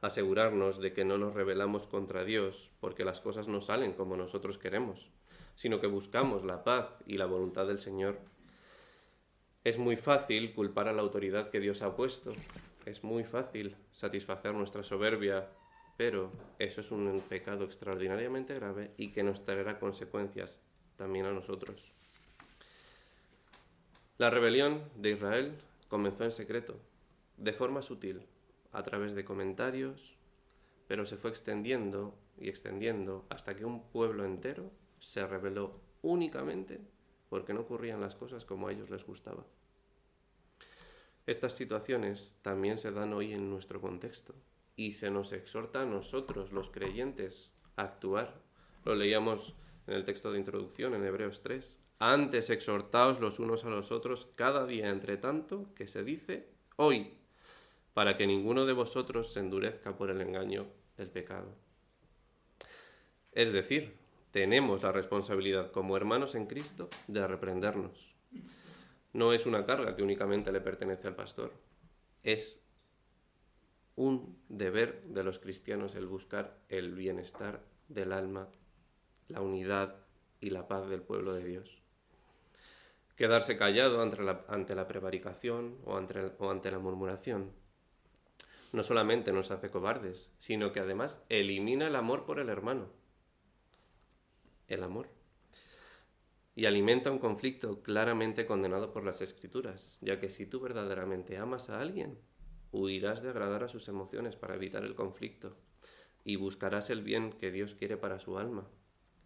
asegurarnos 0.00 0.78
de 0.78 0.92
que 0.92 1.04
no 1.04 1.18
nos 1.18 1.34
rebelamos 1.34 1.86
contra 1.86 2.24
Dios 2.24 2.72
porque 2.80 3.04
las 3.04 3.20
cosas 3.20 3.48
no 3.48 3.60
salen 3.60 3.92
como 3.92 4.16
nosotros 4.16 4.58
queremos, 4.58 5.10
sino 5.54 5.80
que 5.80 5.86
buscamos 5.86 6.44
la 6.44 6.64
paz 6.64 6.90
y 7.06 7.16
la 7.16 7.26
voluntad 7.26 7.66
del 7.66 7.78
Señor. 7.78 8.18
Es 9.64 9.78
muy 9.78 9.96
fácil 9.96 10.54
culpar 10.54 10.88
a 10.88 10.92
la 10.92 11.02
autoridad 11.02 11.50
que 11.50 11.60
Dios 11.60 11.82
ha 11.82 11.96
puesto, 11.96 12.32
es 12.84 13.02
muy 13.02 13.24
fácil 13.24 13.76
satisfacer 13.90 14.54
nuestra 14.54 14.84
soberbia, 14.84 15.48
pero 15.96 16.30
eso 16.58 16.82
es 16.82 16.92
un 16.92 17.20
pecado 17.28 17.64
extraordinariamente 17.64 18.54
grave 18.54 18.92
y 18.96 19.12
que 19.12 19.24
nos 19.24 19.44
traerá 19.44 19.78
consecuencias 19.78 20.60
también 20.96 21.26
a 21.26 21.32
nosotros. 21.32 21.92
La 24.18 24.30
rebelión 24.30 24.82
de 24.94 25.10
Israel 25.10 25.54
comenzó 25.88 26.24
en 26.24 26.32
secreto, 26.32 26.78
de 27.36 27.52
forma 27.52 27.82
sutil, 27.82 28.22
a 28.76 28.82
través 28.82 29.14
de 29.14 29.24
comentarios, 29.24 30.18
pero 30.86 31.06
se 31.06 31.16
fue 31.16 31.30
extendiendo 31.30 32.18
y 32.36 32.50
extendiendo 32.50 33.26
hasta 33.30 33.56
que 33.56 33.64
un 33.64 33.88
pueblo 33.88 34.26
entero 34.26 34.70
se 34.98 35.26
rebeló 35.26 35.80
únicamente 36.02 36.82
porque 37.30 37.54
no 37.54 37.62
ocurrían 37.62 38.02
las 38.02 38.14
cosas 38.14 38.44
como 38.44 38.68
a 38.68 38.72
ellos 38.72 38.90
les 38.90 39.06
gustaba. 39.06 39.46
Estas 41.24 41.54
situaciones 41.54 42.38
también 42.42 42.76
se 42.76 42.92
dan 42.92 43.14
hoy 43.14 43.32
en 43.32 43.48
nuestro 43.48 43.80
contexto 43.80 44.34
y 44.76 44.92
se 44.92 45.10
nos 45.10 45.32
exhorta 45.32 45.80
a 45.80 45.86
nosotros, 45.86 46.52
los 46.52 46.68
creyentes, 46.68 47.52
a 47.76 47.82
actuar. 47.82 48.42
Lo 48.84 48.94
leíamos 48.94 49.56
en 49.86 49.94
el 49.94 50.04
texto 50.04 50.30
de 50.30 50.38
introducción 50.38 50.94
en 50.94 51.02
Hebreos 51.02 51.40
3, 51.42 51.82
antes 51.98 52.50
exhortaos 52.50 53.20
los 53.20 53.38
unos 53.38 53.64
a 53.64 53.70
los 53.70 53.90
otros 53.90 54.26
cada 54.34 54.66
día 54.66 54.90
entre 54.90 55.16
tanto 55.16 55.72
que 55.74 55.86
se 55.86 56.04
dice 56.04 56.50
hoy, 56.76 57.16
para 57.96 58.18
que 58.18 58.26
ninguno 58.26 58.66
de 58.66 58.74
vosotros 58.74 59.32
se 59.32 59.40
endurezca 59.40 59.96
por 59.96 60.10
el 60.10 60.20
engaño 60.20 60.66
del 60.98 61.08
pecado. 61.08 61.56
Es 63.32 63.52
decir, 63.52 63.96
tenemos 64.32 64.82
la 64.82 64.92
responsabilidad 64.92 65.70
como 65.70 65.96
hermanos 65.96 66.34
en 66.34 66.44
Cristo 66.44 66.90
de 67.06 67.26
reprendernos. 67.26 68.14
No 69.14 69.32
es 69.32 69.46
una 69.46 69.64
carga 69.64 69.96
que 69.96 70.02
únicamente 70.02 70.52
le 70.52 70.60
pertenece 70.60 71.08
al 71.08 71.16
pastor, 71.16 71.54
es 72.22 72.62
un 73.94 74.36
deber 74.50 75.02
de 75.04 75.24
los 75.24 75.38
cristianos 75.38 75.94
el 75.94 76.06
buscar 76.06 76.58
el 76.68 76.92
bienestar 76.92 77.64
del 77.88 78.12
alma, 78.12 78.50
la 79.28 79.40
unidad 79.40 79.96
y 80.42 80.50
la 80.50 80.68
paz 80.68 80.86
del 80.90 81.00
pueblo 81.00 81.32
de 81.32 81.44
Dios. 81.44 81.80
Quedarse 83.16 83.56
callado 83.56 84.02
ante 84.02 84.74
la, 84.74 84.86
prevaricación 84.86 85.78
o 85.86 85.96
ante 85.96 86.70
la 86.70 86.78
murmuración 86.78 87.64
no 88.76 88.82
solamente 88.82 89.32
nos 89.32 89.50
hace 89.50 89.70
cobardes, 89.70 90.30
sino 90.38 90.70
que 90.70 90.80
además 90.80 91.24
elimina 91.30 91.86
el 91.86 91.96
amor 91.96 92.26
por 92.26 92.38
el 92.38 92.50
hermano. 92.50 92.90
El 94.68 94.82
amor. 94.82 95.08
Y 96.54 96.66
alimenta 96.66 97.10
un 97.10 97.18
conflicto 97.18 97.80
claramente 97.80 98.44
condenado 98.44 98.92
por 98.92 99.02
las 99.02 99.22
escrituras, 99.22 99.96
ya 100.02 100.20
que 100.20 100.28
si 100.28 100.44
tú 100.44 100.60
verdaderamente 100.60 101.38
amas 101.38 101.70
a 101.70 101.80
alguien, 101.80 102.18
huirás 102.70 103.22
de 103.22 103.30
agradar 103.30 103.64
a 103.64 103.68
sus 103.68 103.88
emociones 103.88 104.36
para 104.36 104.56
evitar 104.56 104.84
el 104.84 104.94
conflicto 104.94 105.56
y 106.22 106.36
buscarás 106.36 106.90
el 106.90 107.02
bien 107.02 107.32
que 107.32 107.50
Dios 107.50 107.74
quiere 107.74 107.96
para 107.96 108.18
su 108.18 108.36
alma, 108.36 108.68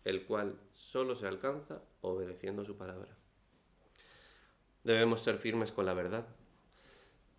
el 0.05 0.27
cual 0.27 0.61
solo 0.75 1.17
se 1.17 1.27
alcanza 1.27 1.83
obedeciendo 2.03 2.65
su 2.65 2.77
palabra. 2.77 3.17
Debemos 4.85 5.23
ser 5.23 5.39
firmes 5.39 5.73
con 5.73 5.87
la 5.87 5.95
verdad, 5.95 6.29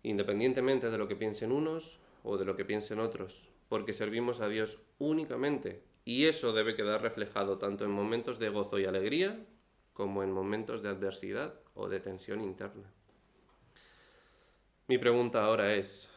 independientemente 0.02 0.90
de 0.90 0.98
lo 0.98 1.08
que 1.08 1.16
piensen 1.16 1.52
unos 1.52 2.01
o 2.22 2.38
de 2.38 2.44
lo 2.44 2.56
que 2.56 2.64
piensen 2.64 3.00
otros, 3.00 3.48
porque 3.68 3.92
servimos 3.92 4.40
a 4.40 4.48
Dios 4.48 4.78
únicamente 4.98 5.82
y 6.04 6.26
eso 6.26 6.52
debe 6.52 6.74
quedar 6.74 7.02
reflejado 7.02 7.58
tanto 7.58 7.84
en 7.84 7.90
momentos 7.90 8.38
de 8.38 8.48
gozo 8.48 8.78
y 8.78 8.84
alegría 8.84 9.46
como 9.92 10.22
en 10.22 10.32
momentos 10.32 10.82
de 10.82 10.88
adversidad 10.88 11.54
o 11.74 11.88
de 11.88 12.00
tensión 12.00 12.40
interna. 12.40 12.90
Mi 14.88 14.98
pregunta 14.98 15.44
ahora 15.44 15.74
es, 15.74 16.10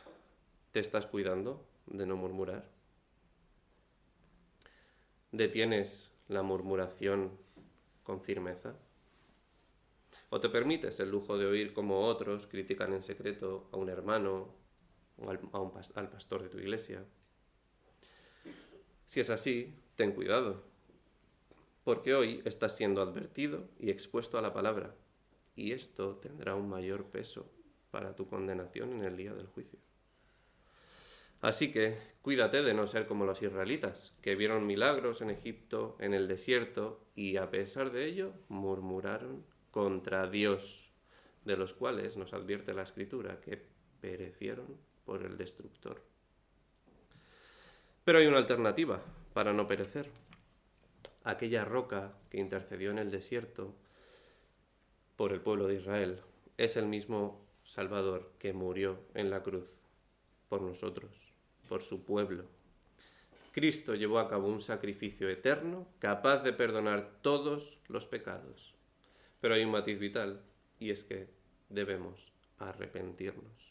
¿te 0.71 0.79
estás 0.79 1.05
cuidando 1.05 1.65
de 1.85 2.05
no 2.05 2.15
murmurar? 2.15 2.67
¿Detienes 5.31 6.11
la 6.27 6.41
murmuración 6.41 7.37
con 8.03 8.21
firmeza? 8.21 8.75
¿O 10.29 10.39
te 10.39 10.49
permites 10.49 10.99
el 10.99 11.11
lujo 11.11 11.37
de 11.37 11.45
oír 11.45 11.73
cómo 11.73 12.07
otros 12.07 12.47
critican 12.47 12.93
en 12.93 13.03
secreto 13.03 13.69
a 13.71 13.77
un 13.77 13.89
hermano 13.89 14.64
o 15.17 15.29
al, 15.29 15.39
al 15.95 16.09
pastor 16.09 16.43
de 16.43 16.49
tu 16.49 16.57
iglesia? 16.57 17.05
Si 19.05 19.19
es 19.19 19.29
así, 19.29 19.73
ten 19.95 20.11
cuidado, 20.11 20.63
porque 21.83 22.15
hoy 22.15 22.41
estás 22.45 22.75
siendo 22.75 23.01
advertido 23.01 23.69
y 23.79 23.91
expuesto 23.91 24.37
a 24.37 24.41
la 24.41 24.53
palabra, 24.53 24.95
y 25.55 25.71
esto 25.71 26.15
tendrá 26.15 26.55
un 26.55 26.67
mayor 26.67 27.05
peso 27.05 27.49
para 27.91 28.15
tu 28.15 28.27
condenación 28.27 28.93
en 28.93 29.03
el 29.03 29.15
día 29.15 29.33
del 29.33 29.47
juicio. 29.47 29.79
Así 31.41 31.71
que 31.71 31.97
cuídate 32.23 32.63
de 32.63 32.73
no 32.73 32.87
ser 32.87 33.05
como 33.05 33.25
los 33.25 33.41
israelitas, 33.41 34.15
que 34.21 34.35
vieron 34.35 34.65
milagros 34.65 35.21
en 35.21 35.29
Egipto, 35.29 35.95
en 35.99 36.15
el 36.15 36.27
desierto, 36.27 37.05
y 37.13 37.37
a 37.37 37.51
pesar 37.51 37.91
de 37.91 38.05
ello 38.05 38.33
murmuraron 38.49 39.45
contra 39.69 40.27
Dios, 40.27 40.91
de 41.43 41.55
los 41.55 41.75
cuales 41.75 42.17
nos 42.17 42.33
advierte 42.33 42.73
la 42.73 42.81
escritura 42.81 43.39
que 43.41 43.63
perecieron 44.01 44.79
por 45.05 45.23
el 45.23 45.37
destructor. 45.37 46.01
Pero 48.03 48.19
hay 48.19 48.27
una 48.27 48.37
alternativa 48.37 49.01
para 49.33 49.53
no 49.53 49.67
perecer. 49.67 50.09
Aquella 51.23 51.65
roca 51.65 52.13
que 52.29 52.39
intercedió 52.39 52.91
en 52.91 52.99
el 52.99 53.11
desierto 53.11 53.73
por 55.15 55.31
el 55.31 55.41
pueblo 55.41 55.67
de 55.67 55.75
Israel 55.75 56.19
es 56.57 56.77
el 56.77 56.85
mismo 56.85 57.45
Salvador 57.63 58.31
que 58.37 58.53
murió 58.53 58.99
en 59.13 59.29
la 59.29 59.41
cruz 59.41 59.75
por 60.49 60.61
nosotros, 60.61 61.33
por 61.67 61.81
su 61.81 62.03
pueblo. 62.03 62.45
Cristo 63.51 63.95
llevó 63.95 64.19
a 64.19 64.29
cabo 64.29 64.47
un 64.47 64.61
sacrificio 64.61 65.29
eterno 65.29 65.87
capaz 65.99 66.43
de 66.43 66.53
perdonar 66.53 67.19
todos 67.21 67.79
los 67.87 68.05
pecados 68.05 68.75
pero 69.45 69.53
hay 69.53 69.63
un 69.63 69.69
matiz 69.69 69.99
vital 69.99 70.41
y 70.79 70.89
es 70.89 71.03
que 71.03 71.27
debemos 71.69 72.33
arrepentirnos. 72.57 73.64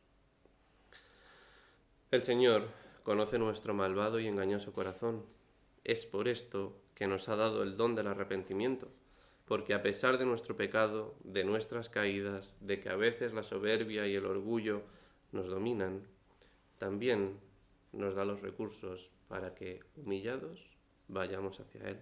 El 2.15 2.23
Señor 2.23 2.69
conoce 3.03 3.41
nuestro 3.41 3.75
malvado 3.75 4.21
y 4.21 4.29
engañoso 4.29 4.73
corazón. 4.73 5.25
Es 5.83 6.07
por 6.07 6.29
esto 6.29 6.81
que 6.95 7.09
nos 7.09 7.29
ha 7.29 7.35
dado 7.35 7.65
el 7.65 7.77
don 7.77 7.97
del 7.97 8.07
arrepentimiento, 8.07 8.89
porque 9.47 9.75
a 9.75 9.83
pesar 9.83 10.17
de 10.17 10.25
nuestro 10.25 10.57
pecado, 10.57 11.17
de 11.25 11.43
nuestras 11.43 11.89
caídas, 11.89 12.57
de 12.61 12.79
que 12.79 12.89
a 12.89 12.95
veces 12.95 13.33
la 13.33 13.43
soberbia 13.43 14.07
y 14.07 14.15
el 14.15 14.27
orgullo 14.27 14.83
nos 15.33 15.49
dominan, 15.49 16.07
también 16.79 17.41
nos 17.91 18.15
da 18.15 18.25
los 18.25 18.43
recursos 18.43 19.11
para 19.27 19.57
que, 19.57 19.81
humillados, 19.97 20.71
vayamos 21.09 21.59
hacia 21.59 21.89
Él. 21.89 21.99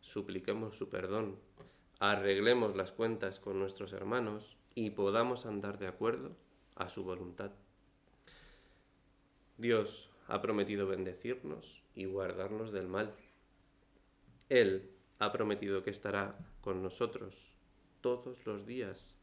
Supliquemos 0.00 0.78
su 0.78 0.88
perdón 0.88 1.36
arreglemos 1.98 2.76
las 2.76 2.92
cuentas 2.92 3.38
con 3.38 3.58
nuestros 3.58 3.92
hermanos 3.92 4.56
y 4.74 4.88
podamos 4.88 5.44
andar 5.44 5.78
de 5.78 5.86
acuerdo 5.86 6.34
a 6.76 6.88
su 6.88 7.04
voluntad. 7.04 7.50
Dios 9.62 10.10
ha 10.26 10.42
prometido 10.42 10.88
bendecirnos 10.88 11.84
y 11.94 12.06
guardarnos 12.06 12.72
del 12.72 12.88
mal. 12.88 13.14
Él 14.48 14.90
ha 15.20 15.30
prometido 15.30 15.84
que 15.84 15.90
estará 15.90 16.36
con 16.60 16.82
nosotros 16.82 17.54
todos 18.00 18.44
los 18.44 18.66
días 18.66 19.14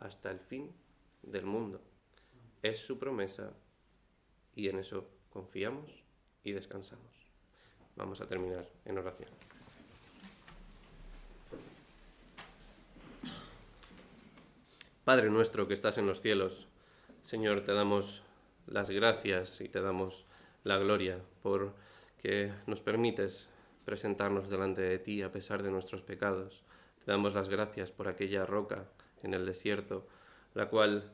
hasta 0.00 0.32
el 0.32 0.40
fin 0.40 0.74
del 1.22 1.46
mundo. 1.46 1.80
Es 2.62 2.80
su 2.80 2.98
promesa 2.98 3.52
y 4.56 4.68
en 4.68 4.80
eso 4.80 5.08
confiamos 5.30 6.02
y 6.42 6.50
descansamos. 6.50 7.28
Vamos 7.94 8.20
a 8.20 8.26
terminar 8.26 8.68
en 8.84 8.98
oración. 8.98 9.30
Padre 15.04 15.30
nuestro 15.30 15.68
que 15.68 15.74
estás 15.74 15.98
en 15.98 16.06
los 16.06 16.20
cielos, 16.20 16.66
Señor, 17.22 17.60
te 17.60 17.72
damos 17.72 18.24
las 18.66 18.90
gracias 18.90 19.60
y 19.60 19.68
te 19.68 19.80
damos 19.80 20.24
la 20.62 20.78
gloria 20.78 21.20
por 21.42 21.74
que 22.22 22.52
nos 22.66 22.80
permites 22.80 23.48
presentarnos 23.84 24.48
delante 24.48 24.80
de 24.80 24.98
ti 24.98 25.22
a 25.22 25.30
pesar 25.30 25.62
de 25.62 25.70
nuestros 25.70 26.02
pecados. 26.02 26.62
Te 27.04 27.10
damos 27.10 27.34
las 27.34 27.48
gracias 27.48 27.92
por 27.92 28.08
aquella 28.08 28.44
roca 28.44 28.86
en 29.22 29.34
el 29.34 29.44
desierto, 29.44 30.06
la 30.54 30.68
cual 30.68 31.12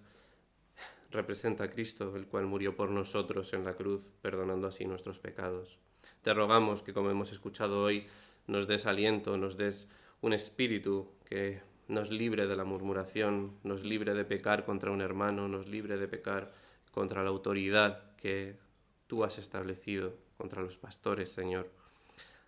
representa 1.11 1.65
a 1.65 1.71
Cristo, 1.71 2.15
el 2.15 2.27
cual 2.27 2.47
murió 2.47 2.77
por 2.77 2.91
nosotros 2.91 3.53
en 3.53 3.65
la 3.65 3.75
cruz, 3.75 4.13
perdonando 4.23 4.69
así 4.69 4.85
nuestros 4.85 5.19
pecados. 5.19 5.79
Te 6.23 6.33
rogamos 6.33 6.83
que, 6.83 6.93
como 6.93 7.11
hemos 7.11 7.33
escuchado 7.33 7.83
hoy, 7.83 8.07
nos 8.47 8.69
des 8.69 8.87
aliento, 8.87 9.37
nos 9.37 9.57
des 9.57 9.89
un 10.21 10.33
espíritu 10.33 11.09
que 11.25 11.61
nos 11.89 12.11
libre 12.11 12.47
de 12.47 12.57
la 12.57 12.65
murmuración, 12.65 13.59
nos 13.65 13.85
libre 13.85 14.15
de 14.15 14.25
pecar 14.25 14.65
contra 14.65 14.93
un 14.93 15.01
hermano, 15.01 15.49
nos 15.49 15.67
libre 15.67 15.97
de 15.97 16.07
pecar 16.07 16.53
contra 16.91 17.23
la 17.23 17.31
autoridad 17.31 18.15
que 18.17 18.59
tú 19.07 19.25
has 19.25 19.39
establecido, 19.39 20.15
contra 20.37 20.63
los 20.63 20.79
pastores, 20.79 21.31
Señor. 21.31 21.71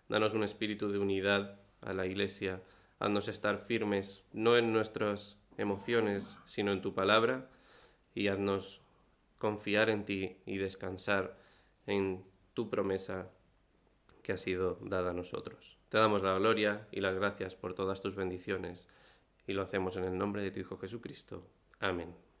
Danos 0.09 0.33
un 0.33 0.43
espíritu 0.43 0.91
de 0.91 0.99
unidad 0.99 1.59
a 1.81 1.93
la 1.93 2.05
Iglesia, 2.05 2.61
haznos 2.99 3.27
estar 3.27 3.65
firmes, 3.65 4.23
no 4.31 4.57
en 4.57 4.73
nuestras 4.73 5.37
emociones, 5.57 6.37
sino 6.45 6.71
en 6.71 6.81
tu 6.81 6.93
palabra, 6.93 7.49
y 8.15 8.27
haznos 8.27 8.81
confiar 9.37 9.89
en 9.89 10.05
ti 10.05 10.37
y 10.45 10.57
descansar 10.57 11.37
en 11.85 12.23
tu 12.53 12.69
promesa 12.69 13.29
que 14.21 14.31
ha 14.31 14.37
sido 14.37 14.79
dada 14.81 15.11
a 15.11 15.13
nosotros. 15.13 15.77
Te 15.89 15.97
damos 15.97 16.23
la 16.23 16.37
gloria 16.37 16.87
y 16.91 17.01
las 17.01 17.15
gracias 17.15 17.55
por 17.55 17.73
todas 17.73 18.01
tus 18.01 18.15
bendiciones 18.15 18.87
y 19.45 19.53
lo 19.53 19.61
hacemos 19.61 19.97
en 19.97 20.05
el 20.05 20.17
nombre 20.17 20.41
de 20.41 20.51
tu 20.51 20.59
Hijo 20.59 20.77
Jesucristo. 20.77 21.45
Amén. 21.79 22.32